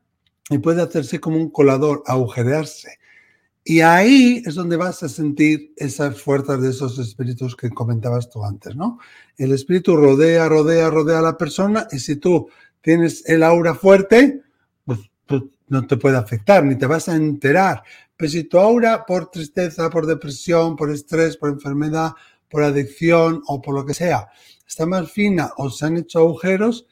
y 0.48 0.56
puede 0.58 0.80
hacerse 0.80 1.20
como 1.20 1.36
un 1.36 1.50
colador, 1.50 2.02
agujerearse. 2.06 2.98
Y 3.62 3.82
ahí 3.82 4.42
es 4.46 4.54
donde 4.54 4.78
vas 4.78 5.02
a 5.02 5.08
sentir 5.10 5.74
esas 5.76 6.18
fuerzas 6.18 6.62
de 6.62 6.70
esos 6.70 6.98
espíritus 6.98 7.54
que 7.56 7.68
comentabas 7.68 8.30
tú 8.30 8.42
antes, 8.42 8.74
¿no? 8.74 8.98
El 9.36 9.52
espíritu 9.52 9.96
rodea, 9.96 10.48
rodea, 10.48 10.88
rodea 10.88 11.18
a 11.18 11.22
la 11.22 11.36
persona 11.36 11.86
y 11.92 11.98
si 11.98 12.16
tú 12.16 12.48
tienes 12.80 13.22
el 13.28 13.42
aura 13.42 13.74
fuerte, 13.74 14.40
pues, 14.86 14.98
pues 15.26 15.42
no 15.68 15.86
te 15.86 15.98
puede 15.98 16.16
afectar, 16.16 16.64
ni 16.64 16.76
te 16.76 16.86
vas 16.86 17.06
a 17.10 17.16
enterar. 17.16 17.82
Pero 18.16 18.30
si 18.32 18.44
tu 18.44 18.58
aura 18.58 19.04
por 19.04 19.30
tristeza, 19.30 19.90
por 19.90 20.06
depresión, 20.06 20.74
por 20.74 20.90
estrés, 20.90 21.36
por 21.36 21.50
enfermedad, 21.50 22.12
por 22.50 22.62
adicción 22.62 23.42
o 23.46 23.62
por 23.62 23.74
lo 23.74 23.86
que 23.86 23.94
sea, 23.94 24.28
está 24.66 24.86
más 24.86 25.10
fina 25.10 25.52
o 25.56 25.70
se 25.70 25.86
han 25.86 25.96
hecho 25.96 26.18
agujeros, 26.18 26.86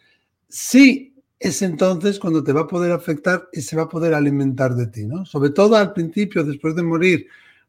sí 0.48 1.14
es 1.38 1.62
entonces 1.62 2.18
cuando 2.18 2.42
te 2.42 2.52
va 2.52 2.62
a 2.62 2.66
poder 2.66 2.92
afectar 2.92 3.48
y 3.52 3.60
se 3.60 3.76
va 3.76 3.84
a 3.84 3.88
poder 3.88 4.14
alimentar 4.14 4.74
de 4.74 4.86
ti, 4.86 5.04
¿no? 5.04 5.24
Sobre 5.24 5.50
todo 5.50 5.76
al 5.76 5.92
principio, 5.92 6.42
después 6.44 6.74
de 6.74 6.82
morir, 6.82 7.26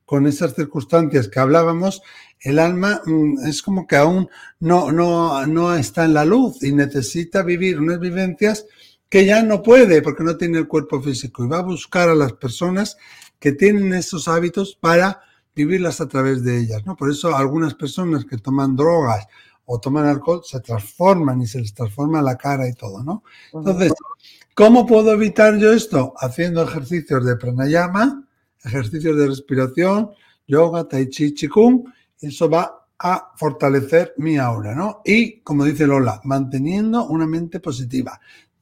con 0.10 0.26
esas 0.26 0.56
circunstancias 0.56 1.28
que 1.28 1.40
hablábamos, 1.40 2.02
el 2.40 2.58
alma 2.58 3.00
mm, 3.06 3.46
es 3.46 3.62
como 3.62 3.86
que 3.86 3.96
aún 3.96 4.28
no, 4.60 4.92
no, 4.92 5.46
no 5.46 5.76
está 5.76 6.06
en 6.06 6.16
la 6.16 6.26
luz 6.26 6.64
y 6.64 6.72
necesita 6.72 7.44
vivir 7.44 7.80
unas 7.80 8.00
vivencias 8.00 8.66
que 9.08 9.24
ya 9.24 9.44
no 9.44 9.62
puede 9.62 10.02
porque 10.02 10.24
no 10.24 10.36
tiene 10.36 10.58
el 10.58 10.68
cuerpo 10.68 11.00
físico 11.00 11.46
y 11.46 11.48
va 11.48 11.60
a 11.60 11.62
buscar 11.62 12.10
a 12.10 12.16
las 12.16 12.34
personas 12.34 12.98
que 13.38 13.52
tienen 13.52 13.94
esos 13.94 14.28
hábitos 14.28 14.76
para 14.82 15.22
vivirlas 15.56 16.02
a 16.02 16.08
través 16.08 16.44
de 16.44 16.60
ellas, 16.60 16.86
¿no? 16.86 16.96
Por 16.96 17.10
eso 17.10 17.36
algunas 17.36 17.74
personas 17.76 18.26
que 18.26 18.38
toman 18.38 18.76
drogas 18.76 19.28
o 19.66 19.80
toman 19.80 20.06
alcohol 20.06 20.42
se 20.44 20.60
transforman 20.62 21.42
y 21.42 21.48
se 21.48 21.60
les 21.60 21.74
transforma 21.74 22.22
la 22.22 22.38
cara 22.38 22.68
y 22.68 22.74
todo, 22.74 23.04
¿no? 23.04 23.24
Entonces, 23.54 23.94
¿cómo 24.56 24.86
puedo 24.86 25.12
evitar 25.12 25.58
yo 25.58 25.72
esto? 25.72 26.14
Haciendo 26.18 26.64
ejercicios 26.64 27.26
de 27.26 27.36
pranayama, 27.36 28.28
ejercicios 28.64 29.16
de 29.18 29.28
respiración, 29.28 30.10
yoga, 30.48 30.88
tai 30.88 31.08
chi, 31.10 31.34
chikung, 31.34 31.84
eso 32.20 32.50
va 32.50 32.88
a 32.98 33.32
fortalecer 33.36 34.14
mi 34.18 34.38
aura, 34.38 34.76
¿no? 34.76 35.02
Y, 35.06 35.40
como 35.42 35.64
dice 35.64 35.88
Lola, 35.88 36.20
manteniendo 36.24 37.06
una 37.06 37.26
mente 37.26 37.60
positiva, 37.60 38.20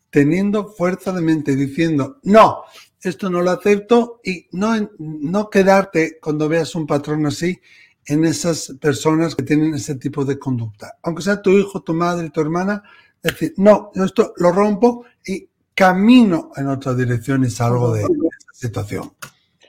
teniendo 0.10 0.70
fuerza 0.70 1.12
de 1.12 1.22
mente, 1.22 1.56
diciendo, 1.56 2.20
no, 2.24 2.64
esto 3.02 3.30
no 3.30 3.42
lo 3.42 3.52
acepto 3.52 4.20
y 4.24 4.48
no, 4.52 4.74
no 5.00 5.50
quedarte 5.50 6.20
cuando 6.20 6.50
veas 6.50 6.76
un 6.76 6.88
patrón 6.88 7.26
así 7.26 7.60
en 8.06 8.26
esas 8.26 8.74
personas 8.80 9.36
que 9.36 9.44
tienen 9.44 9.74
ese 9.74 9.96
tipo 9.96 10.24
de 10.24 10.40
conducta. 10.40 10.98
Aunque 11.04 11.22
sea 11.22 11.42
tu 11.42 11.52
hijo, 11.52 11.82
tu 11.82 11.94
madre, 11.94 12.30
tu 12.30 12.42
hermana, 12.42 12.84
decir, 13.22 13.54
no, 13.58 13.92
yo 13.94 14.06
esto 14.06 14.34
lo 14.38 14.52
rompo 14.52 15.06
y 15.26 15.48
camino 15.74 16.52
en 16.56 16.68
otra 16.68 16.94
dirección 16.94 17.44
y 17.44 17.50
salgo 17.50 17.94
de 17.94 18.02
esa 18.02 18.10
situación. 18.54 19.14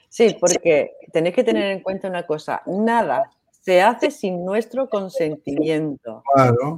Sí, 0.09 0.37
porque 0.41 0.93
tenéis 1.13 1.35
que 1.35 1.45
tener 1.45 1.71
en 1.71 1.81
cuenta 1.81 2.09
una 2.09 2.27
cosa, 2.27 2.63
nada 2.67 3.31
se 3.61 3.83
hace 3.83 4.11
sin 4.11 4.45
nuestro 4.45 4.89
consentimiento. 4.89 6.23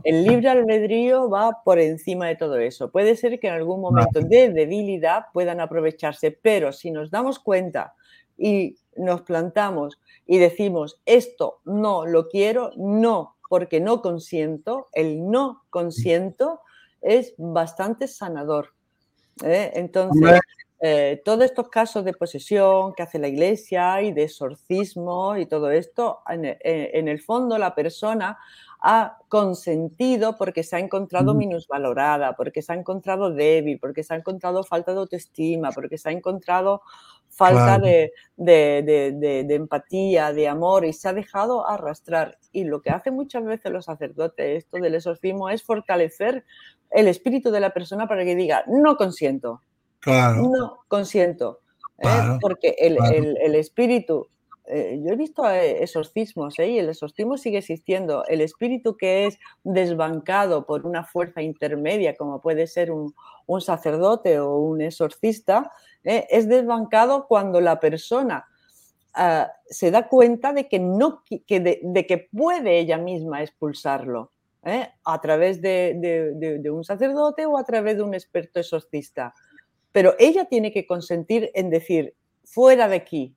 El 0.05 0.25
libre 0.25 0.49
albedrío 0.49 1.29
va 1.31 1.63
por 1.65 1.79
encima 1.79 2.27
de 2.27 2.37
todo 2.37 2.57
eso. 2.59 2.91
Puede 2.91 3.17
ser 3.17 3.39
que 3.39 3.49
en 3.49 3.55
algún 3.55 3.81
momento 3.81 4.21
de 4.21 4.51
debilidad 4.51 5.27
puedan 5.33 5.61
aprovecharse, 5.61 6.31
pero 6.31 6.73
si 6.73 6.91
nos 6.91 7.11
damos 7.11 7.39
cuenta 7.39 7.95
y 8.37 8.77
nos 8.97 9.23
plantamos 9.23 10.01
y 10.27 10.39
decimos, 10.39 11.01
esto 11.07 11.61
no 11.65 12.07
lo 12.07 12.29
quiero, 12.29 12.73
no, 12.77 13.37
porque 13.49 13.81
no 13.81 14.03
consiento, 14.03 14.89
el 14.93 15.31
no 15.31 15.63
consiento 15.71 16.61
es 17.01 17.35
bastante 17.37 18.09
sanador. 18.09 18.75
¿eh? 19.45 19.71
Entonces, 19.75 20.41
eh, 20.83 21.21
todos 21.27 21.45
estos 21.45 21.69
casos 21.69 22.07
de 22.07 22.15
posesión 22.15 22.95
que 22.95 23.03
hace 23.03 23.19
la 23.19 23.29
iglesia 23.29 24.01
y 24.01 24.13
de 24.13 24.23
exorcismo 24.23 25.37
y 25.37 25.45
todo 25.45 25.71
esto, 25.71 26.21
en, 26.27 27.09
el 27.09 27.21
fondo 27.21 27.59
la 27.59 27.75
persona 27.75 28.39
ha 28.81 29.19
consentido 29.29 30.37
porque 30.39 30.63
se 30.63 30.77
ha 30.77 30.79
encontrado 30.79 31.35
minusvalorada, 31.35 32.35
porque 32.35 32.63
se 32.63 32.73
ha 32.73 32.77
encontrado 32.77 33.31
débil, 33.31 33.79
porque 33.79 34.03
se 34.03 34.15
ha 34.15 34.17
encontrado 34.17 34.65
falta 34.65 34.93
de 34.93 35.01
autoestima, 35.01 35.71
porque 35.71 35.99
se 35.99 36.09
ha 36.09 36.13
encontrado 36.13 36.81
falta 37.29 37.79
de, 37.79 38.13
empatía, 39.51 40.33
de 40.33 40.49
amor 40.49 40.87
y 40.87 40.95
se 40.95 41.09
ha 41.09 41.13
dejado 41.13 41.69
arrastrar. 41.69 42.39
Y 42.53 42.65
lo 42.65 42.81
que 42.81 42.89
hacen 42.89 43.15
muchas 43.15 43.45
veces 43.45 43.71
los 43.71 43.85
sacerdotes, 43.85 44.65
esto 44.65 44.79
del 44.79 44.95
exorcismo, 44.95 45.51
es 45.51 45.63
fortalecer 45.63 46.47
el 46.91 47.07
espíritu 47.07 47.51
de 47.51 47.61
la 47.61 47.75
persona 47.75 48.09
para 48.09 48.25
que 48.25 48.35
diga, 48.35 48.65
no 48.67 48.97
consiento, 48.97 49.61
no 50.07 50.79
consiento. 50.89 51.61
¿eh? 51.99 52.39
Porque 52.41 52.75
el, 52.79 52.99
el, 53.41 53.55
espíritu 53.55 54.29
eh, 54.73 55.01
yo 55.03 55.13
he 55.13 55.17
visto 55.17 55.51
eh, 55.51 55.83
exorcismos 55.83 56.57
¿eh? 56.61 56.69
y 56.69 56.79
el 56.79 56.89
exorcismo 56.89 57.37
sigue 57.37 57.59
existiendo. 57.59 58.25
El 58.27 58.41
espíritu 58.41 58.97
que 58.97 59.27
es 59.27 59.39
desbancado 59.65 60.65
por 60.65 60.87
una 60.87 61.03
fuerza 61.03 61.43
intermedia, 61.43 62.17
como 62.17 62.41
puede 62.41 62.69
ser 62.69 62.93
un, 62.93 63.13
sacerdote 63.61 64.39
o 64.39 64.59
un 64.59 64.81
exorcista, 64.81 65.73
es 66.05 66.49
desbancado 66.49 67.27
cuando 67.27 67.61
la 67.61 67.81
persona 67.81 68.45
ah, 69.13 69.51
se 69.69 69.91
da 69.91 70.07
cuenta 70.07 70.53
de 70.53 70.69
que, 70.69 70.79
no, 70.79 71.25
de, 71.29 72.07
que 72.07 72.29
puede 72.33 72.79
ella 72.79 72.97
misma 72.97 73.43
expulsarlo. 73.43 74.31
a 74.63 75.21
través 75.21 75.61
de, 75.61 76.71
un 76.73 76.85
sacerdote 76.85 77.45
o 77.45 77.59
a 77.59 77.65
través 77.65 77.97
de 77.97 78.05
un 78.05 78.15
experto 78.15 78.61
exorcista. 78.61 79.35
Pero 79.93 80.15
ella 80.19 80.45
tiene 80.47 80.73
que 80.73 80.87
consentir 80.87 81.51
en 81.55 81.71
decir, 81.71 82.15
fuera 82.45 82.89
de 82.89 82.97
aquí, 82.97 83.37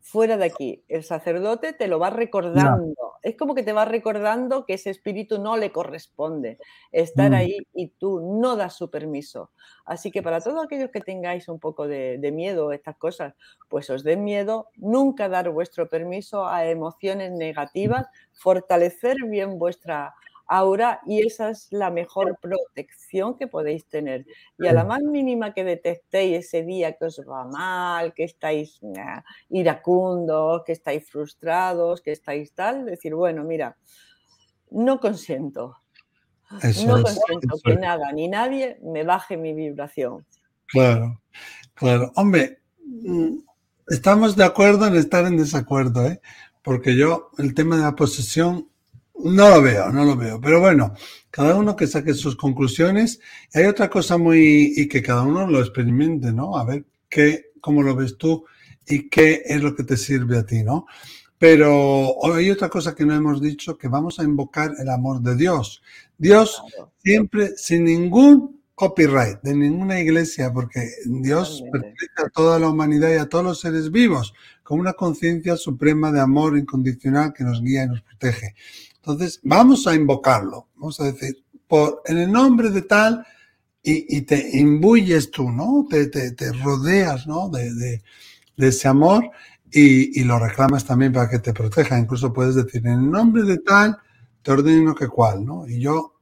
fuera 0.00 0.36
de 0.36 0.46
aquí. 0.46 0.84
El 0.88 1.04
sacerdote 1.04 1.72
te 1.72 1.88
lo 1.88 1.98
va 1.98 2.10
recordando. 2.10 2.94
Es 3.22 3.36
como 3.36 3.54
que 3.54 3.62
te 3.62 3.74
va 3.74 3.84
recordando 3.84 4.64
que 4.64 4.74
ese 4.74 4.88
espíritu 4.88 5.38
no 5.38 5.58
le 5.58 5.72
corresponde 5.72 6.58
estar 6.90 7.32
mm. 7.32 7.34
ahí 7.34 7.58
y 7.74 7.88
tú 7.88 8.20
no 8.40 8.56
das 8.56 8.74
su 8.76 8.90
permiso. 8.90 9.50
Así 9.84 10.10
que 10.10 10.22
para 10.22 10.40
todos 10.40 10.64
aquellos 10.64 10.90
que 10.90 11.02
tengáis 11.02 11.48
un 11.48 11.60
poco 11.60 11.86
de, 11.86 12.16
de 12.18 12.32
miedo 12.32 12.70
a 12.70 12.74
estas 12.74 12.96
cosas, 12.96 13.34
pues 13.68 13.90
os 13.90 14.04
den 14.04 14.24
miedo, 14.24 14.68
nunca 14.76 15.28
dar 15.28 15.50
vuestro 15.50 15.88
permiso 15.88 16.46
a 16.46 16.64
emociones 16.66 17.32
negativas, 17.32 18.06
fortalecer 18.32 19.16
bien 19.28 19.58
vuestra 19.58 20.14
Ahora, 20.52 21.00
y 21.06 21.24
esa 21.24 21.50
es 21.50 21.68
la 21.70 21.92
mejor 21.92 22.36
protección 22.42 23.38
que 23.38 23.46
podéis 23.46 23.86
tener. 23.86 24.26
Y 24.58 24.66
a 24.66 24.72
la 24.72 24.82
más 24.82 25.00
mínima 25.00 25.54
que 25.54 25.62
detectéis 25.62 26.46
ese 26.46 26.64
día 26.64 26.94
que 26.94 27.04
os 27.04 27.20
va 27.20 27.44
mal, 27.44 28.12
que 28.12 28.24
estáis 28.24 28.80
iracundos, 29.48 30.64
que 30.66 30.72
estáis 30.72 31.08
frustrados, 31.08 32.00
que 32.00 32.10
estáis 32.10 32.52
tal, 32.52 32.84
decir, 32.84 33.14
bueno, 33.14 33.44
mira, 33.44 33.76
no 34.72 34.98
consiento. 34.98 35.76
no 36.50 37.00
consiento 37.00 37.56
que 37.64 37.76
nada 37.76 38.10
ni 38.10 38.26
nadie 38.26 38.76
me 38.82 39.04
baje 39.04 39.36
mi 39.36 39.54
vibración. 39.54 40.26
Claro, 40.66 41.22
claro. 41.74 42.10
Hombre, 42.16 42.58
mm, 42.84 43.36
estamos 43.86 44.34
de 44.34 44.42
acuerdo 44.42 44.88
en 44.88 44.96
estar 44.96 45.24
en 45.26 45.36
desacuerdo, 45.36 46.06
¿eh? 46.06 46.20
porque 46.64 46.96
yo 46.96 47.30
el 47.38 47.54
tema 47.54 47.76
de 47.76 47.82
la 47.82 47.94
posesión 47.94 48.68
no 49.24 49.48
lo 49.50 49.62
veo, 49.62 49.90
no 49.92 50.04
lo 50.04 50.16
veo. 50.16 50.40
Pero 50.40 50.60
bueno, 50.60 50.94
cada 51.30 51.56
uno 51.56 51.76
que 51.76 51.86
saque 51.86 52.14
sus 52.14 52.36
conclusiones. 52.36 53.20
Y 53.54 53.58
hay 53.58 53.66
otra 53.66 53.88
cosa 53.88 54.18
muy, 54.18 54.72
y 54.76 54.88
que 54.88 55.02
cada 55.02 55.22
uno 55.22 55.46
lo 55.46 55.60
experimente, 55.60 56.32
¿no? 56.32 56.56
A 56.56 56.64
ver 56.64 56.84
qué, 57.08 57.52
cómo 57.60 57.82
lo 57.82 57.94
ves 57.94 58.16
tú 58.18 58.44
y 58.86 59.08
qué 59.08 59.42
es 59.44 59.62
lo 59.62 59.74
que 59.74 59.84
te 59.84 59.96
sirve 59.96 60.38
a 60.38 60.46
ti, 60.46 60.62
¿no? 60.62 60.86
Pero 61.38 62.16
hay 62.34 62.50
otra 62.50 62.68
cosa 62.68 62.94
que 62.94 63.06
no 63.06 63.14
hemos 63.14 63.40
dicho, 63.40 63.78
que 63.78 63.88
vamos 63.88 64.18
a 64.18 64.24
invocar 64.24 64.74
el 64.78 64.90
amor 64.90 65.22
de 65.22 65.36
Dios. 65.36 65.82
Dios 66.18 66.62
siempre, 67.02 67.56
sin 67.56 67.84
ningún 67.84 68.60
copyright 68.74 69.40
de 69.42 69.54
ninguna 69.54 70.00
iglesia, 70.00 70.52
porque 70.52 70.86
Dios 71.06 71.62
pertenece 71.70 72.22
a 72.24 72.28
toda 72.28 72.58
la 72.58 72.68
humanidad 72.68 73.10
y 73.10 73.18
a 73.18 73.28
todos 73.28 73.44
los 73.44 73.60
seres 73.60 73.90
vivos, 73.90 74.34
con 74.62 74.80
una 74.80 74.92
conciencia 74.92 75.56
suprema 75.56 76.12
de 76.12 76.20
amor 76.20 76.58
incondicional 76.58 77.32
que 77.32 77.44
nos 77.44 77.62
guía 77.62 77.84
y 77.84 77.88
nos 77.88 78.02
protege. 78.02 78.54
Entonces, 79.02 79.40
vamos 79.42 79.86
a 79.86 79.94
invocarlo, 79.94 80.68
vamos 80.76 81.00
a 81.00 81.04
decir, 81.04 81.42
por, 81.66 82.02
en 82.04 82.18
el 82.18 82.30
nombre 82.30 82.70
de 82.70 82.82
tal, 82.82 83.24
y, 83.82 84.20
te 84.22 84.58
imbuyes 84.58 85.30
tú, 85.30 85.50
¿no? 85.50 85.86
Te, 85.88 86.08
te, 86.08 86.52
rodeas, 86.52 87.26
¿no? 87.26 87.48
De, 87.48 87.72
de, 87.74 88.02
ese 88.58 88.88
amor 88.88 89.30
y, 89.72 90.20
y, 90.20 90.24
lo 90.24 90.38
reclamas 90.38 90.84
también 90.84 91.14
para 91.14 91.30
que 91.30 91.38
te 91.38 91.54
proteja. 91.54 91.98
Incluso 91.98 92.30
puedes 92.30 92.56
decir, 92.56 92.86
en 92.86 92.92
el 92.92 93.10
nombre 93.10 93.42
de 93.44 93.56
tal, 93.56 93.96
te 94.42 94.52
ordeno 94.52 94.94
que 94.94 95.08
cual, 95.08 95.46
¿no? 95.46 95.66
Y 95.66 95.80
yo 95.80 96.12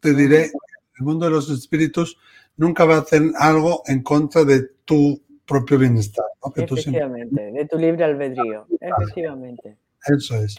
te 0.00 0.12
diré, 0.12 0.50
el 0.98 1.04
mundo 1.04 1.26
de 1.26 1.32
los 1.32 1.48
espíritus 1.50 2.18
nunca 2.56 2.84
va 2.84 2.96
a 2.96 3.00
hacer 3.00 3.22
algo 3.38 3.82
en 3.86 4.02
contra 4.02 4.44
de 4.44 4.68
tu 4.84 5.22
propio 5.46 5.78
bienestar. 5.78 6.24
¿no? 6.44 6.52
efectivamente, 6.54 7.52
de 7.52 7.66
tu 7.66 7.78
libre 7.78 8.04
albedrío, 8.04 8.66
efectivamente. 8.80 9.76
Eso 10.06 10.36
es. 10.36 10.56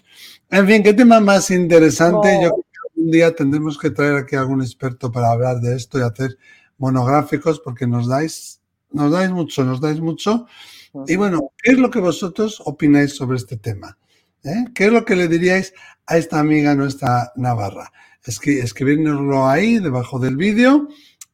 En 0.49 0.67
fin, 0.67 0.83
qué 0.83 0.93
tema 0.93 1.19
más 1.19 1.51
interesante. 1.51 2.39
Yo 2.41 2.49
creo 2.49 2.65
que 2.95 3.01
un 3.01 3.11
día 3.11 3.35
tendremos 3.35 3.77
que 3.77 3.91
traer 3.91 4.15
aquí 4.15 4.35
a 4.35 4.41
algún 4.41 4.61
experto 4.61 5.11
para 5.11 5.31
hablar 5.31 5.59
de 5.59 5.75
esto 5.75 5.99
y 5.99 6.01
hacer 6.01 6.37
monográficos 6.77 7.59
porque 7.59 7.87
nos 7.87 8.07
dais, 8.07 8.61
nos 8.91 9.11
dais 9.11 9.29
mucho, 9.31 9.63
nos 9.63 9.79
dais 9.81 9.99
mucho. 9.99 10.47
Y 11.07 11.15
bueno, 11.15 11.51
¿qué 11.61 11.71
es 11.73 11.77
lo 11.77 11.91
que 11.91 11.99
vosotros 11.99 12.61
opináis 12.65 13.15
sobre 13.15 13.37
este 13.37 13.57
tema? 13.57 13.97
¿Eh? 14.43 14.65
¿Qué 14.73 14.85
es 14.85 14.91
lo 14.91 15.03
que 15.03 15.15
le 15.15 15.27
diríais 15.27 15.73
a 16.05 16.17
esta 16.17 16.39
amiga 16.39 16.73
nuestra 16.75 17.31
Navarra? 17.35 17.91
Es 18.23 18.39
que 18.39 18.59
escribirnoslo 18.59 19.47
ahí 19.47 19.79
debajo 19.79 20.19
del 20.19 20.37
vídeo 20.37 20.87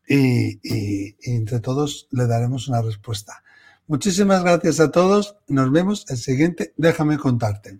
y, 0.07 0.59
y 0.63 1.15
entre 1.23 1.59
todos 1.59 2.07
le 2.11 2.27
daremos 2.27 2.67
una 2.67 2.81
respuesta. 2.81 3.43
Muchísimas 3.87 4.43
gracias 4.43 4.79
a 4.79 4.89
todos. 4.89 5.37
Nos 5.47 5.71
vemos 5.71 6.05
el 6.09 6.17
siguiente. 6.17 6.73
Déjame 6.77 7.17
contarte. 7.17 7.79